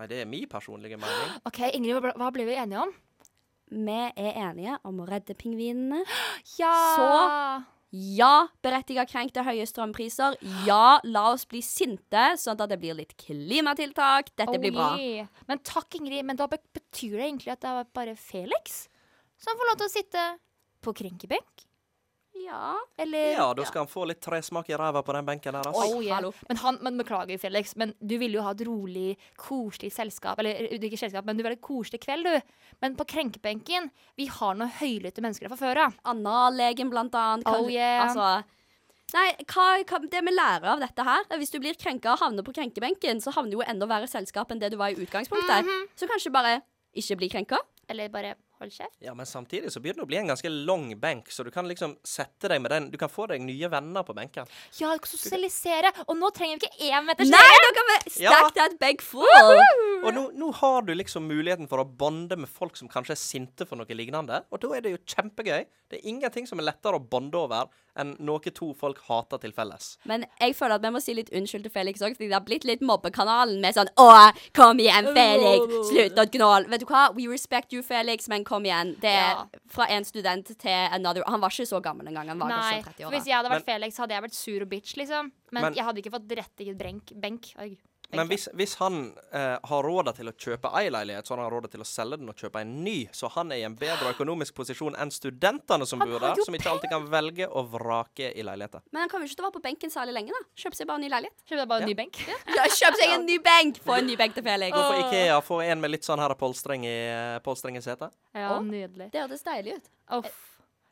[0.00, 1.36] Nei, det er min personlige mening.
[1.50, 2.94] OK, Ingrid, hva ble- vi enige om?
[3.72, 6.00] Vi er enige om å redde pingvinene.
[6.62, 6.72] Ja!
[7.92, 10.38] Ja, berettiga krenk til høye strømpriser.
[10.64, 14.30] Ja, la oss bli sinte, sånn at det blir litt klimatiltak.
[14.32, 14.94] Dette blir bra.
[14.96, 15.42] Oh.
[15.50, 16.24] Men takk, Ingrid.
[16.24, 18.86] Men da betyr det egentlig at det er bare Felix
[19.42, 20.24] som får lov til å sitte
[20.82, 21.66] på krenkebenk?
[22.34, 22.74] Ja.
[22.98, 25.82] Eller Ja, da skal han få litt tresmak i ræva på den benken der, altså.
[25.84, 26.16] Oi, Oh, yeah.
[26.16, 26.32] hallo.
[26.48, 30.38] Men, han, men beklager, Felix, men du ville jo ha et rolig, koselig selskap.
[30.40, 32.56] Eller eh, ikke selskap, men du vil ha en koselig kveld, du.
[32.80, 35.98] Men på krenkebenken, vi har noen høylytte mennesker der fra før av.
[36.04, 37.44] Anna-legen, blant annet.
[37.46, 38.08] kan- Oh, yeah.
[38.08, 38.42] Altså
[39.12, 42.18] Nei, hva, hva, det vi lærer av dette her er Hvis du blir krenka og
[42.22, 44.94] havner på krenkebenken, så havner du jo enda verre selskap enn det du var i
[44.96, 45.66] utgangspunktet.
[45.66, 45.82] Mhm.
[45.94, 46.62] Så kanskje bare
[46.96, 47.58] ikke bli krenka.
[47.90, 48.96] Eller bare hold kjeft.
[49.04, 51.68] Ja, men samtidig så begynner det å bli en ganske lang benk, så du kan
[51.68, 54.48] liksom sette deg med den Du kan få deg nye venner på benken.
[54.78, 55.92] Ja, sosialisere.
[56.06, 58.48] Og nå trenger vi ikke én meters Nei, nå kan vi Ja.
[58.54, 59.26] that bag full!
[60.02, 63.20] Og nå, nå har du liksom muligheten for å bonde med folk som kanskje er
[63.20, 65.66] sinte for noe lignende, og da er det jo kjempegøy.
[65.90, 69.52] Det er ingenting som er lettere å bonde over enn noe to folk hater til
[69.52, 69.98] felles.
[70.08, 72.44] Men jeg føler at vi må si litt unnskyld til Felix òg, fordi det har
[72.46, 75.90] blitt litt mobbekanalen med sånn Å, kom igjen, Felix!
[75.90, 76.68] Slutt å gnåle.
[76.72, 77.14] Vet du hva?
[77.14, 78.94] We respect you, Felix, men kom igjen.
[79.00, 79.44] Det er Ja.
[79.68, 81.22] fra en student til another.
[81.26, 82.28] Han var ikke så gammel engang.
[82.28, 83.10] Han var Nei, kanskje 30 for år.
[83.18, 85.32] hvis jeg hadde vært Men- Felix, hadde jeg vært sur og bitch, liksom.
[85.52, 87.12] Men, Men- jeg hadde ikke fått berettiget benk.
[87.20, 87.52] benk.
[87.60, 87.76] Oi.
[88.12, 88.98] Men hvis, hvis han
[89.32, 92.18] eh, har råd til å kjøpe ei leilighet, så har han råd til å selge
[92.20, 92.96] den og kjøpe en ny.
[93.16, 96.56] Så han er i en bedre økonomisk posisjon enn studentene som Han bor der, som
[96.58, 98.84] ikke alltid kan velge og vrake i leiligheter.
[98.92, 100.42] Men han kommer jo ikke til å være på benken særlig lenge, da.
[100.64, 101.36] Kjøpe seg bare en ny leilighet.
[101.48, 101.92] Kjøp deg bare en Ja.
[101.92, 102.22] ny benk.
[102.52, 103.82] Ja, kjøp seg en ny benk!
[103.86, 104.76] Få en ny benk til Felix.
[104.76, 108.12] Gå på Ikea, få en med litt sånn her polstring i, eh, polstring i setet.
[108.34, 109.10] Ja, og, nydelig.
[109.10, 109.88] Det hørtes deilig ut.
[110.20, 110.48] Uff.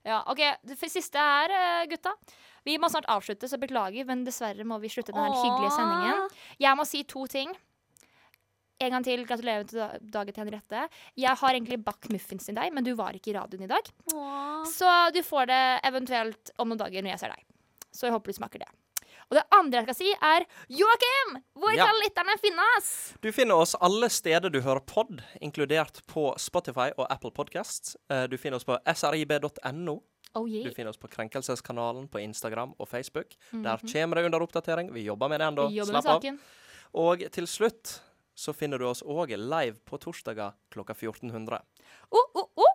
[0.07, 0.41] Ja, OK.
[0.64, 2.14] Det siste her, eh, gutta.
[2.64, 5.42] Vi må snart avslutte, så beklager, men dessverre må vi slutte denne Åh.
[5.44, 6.28] hyggelige sendingen.
[6.61, 7.52] Jeg må si to ting.
[8.80, 10.88] En gang til gratulerer til da- dagen til Henriette.
[11.16, 13.82] Jeg har egentlig bakt muffins til deg, men du var ikke i radioen i dag.
[14.14, 14.64] Åh.
[14.64, 17.44] Så du får det eventuelt om noen dager når jeg ser deg.
[17.92, 18.68] Så jeg håper du smaker det.
[19.30, 21.42] Og det andre jeg skal si, er Joakim!
[21.54, 21.86] Hvor Ja.
[21.86, 23.14] kan lytterne finne oss?
[23.20, 27.96] Du finner oss alle steder du hører pod, inkludert på Spotify og Apple Podcasts.
[28.08, 30.02] Eh, Du finner oss på srib.no.
[30.35, 33.35] Oh, Du finner oss på Krenkelseskanalen på Instagram og Facebook.
[33.53, 33.62] Mhm.
[33.64, 34.93] Der kommer det under oppdatering.
[34.95, 35.68] Vi jobber med det ennå.
[35.85, 36.22] Slapp av.
[36.95, 38.01] Og til slutt
[38.37, 41.61] så finner du oss òg live på torsdager klokka 1400.
[42.12, 42.70] Oh, oh, oh.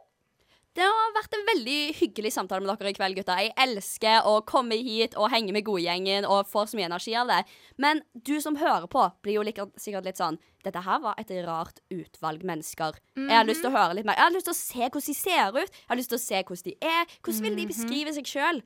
[0.75, 3.37] Det har vært en veldig hyggelig samtale med dere i kveld, gutta.
[3.39, 7.31] Jeg elsker å komme hit og henge med godgjengen og får så mye energi av
[7.31, 7.37] det.
[7.79, 11.31] Men du som hører på, blir jo like, sikkert litt sånn Dette her var et
[11.45, 12.97] rart utvalg mennesker.
[13.15, 14.17] Jeg har lyst til å høre litt mer.
[14.17, 15.75] Jeg har lyst til å se hvordan de ser ut.
[15.77, 17.13] Jeg har lyst til å se hvordan de er.
[17.21, 18.61] Hvordan vil de beskrive seg sjøl?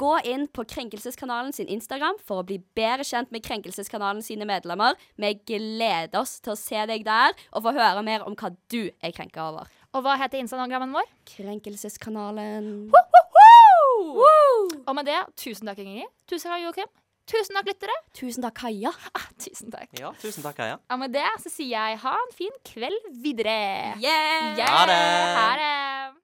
[0.00, 4.98] Gå inn på Krenkelseskanalen sin Instagram for å bli bedre kjent med Krenkelseskanalen sine medlemmer.
[5.20, 8.82] Vi gleder oss til å se deg der og få høre mer om hva du
[8.90, 9.70] er krenka over.
[9.90, 11.06] Og hva heter Instagrammen vår?
[11.26, 12.90] Krenkelseskanalen.
[14.86, 16.10] Og med det, tusen takk, Ingrid.
[16.30, 16.92] Tusen takk, Joakim.
[17.30, 17.96] Tusen takk, lyttere.
[18.14, 18.92] Tusen takk, Kaja.
[19.18, 19.90] Ah, tusen takk.
[19.98, 20.78] Ja, tusen takk, Kaja.
[20.90, 23.58] Og med det så sier jeg ha en fin kveld videre.
[23.98, 24.54] Yeah!
[24.58, 24.70] Yeah.
[24.70, 25.02] Ha det.
[25.40, 26.20] Ha det.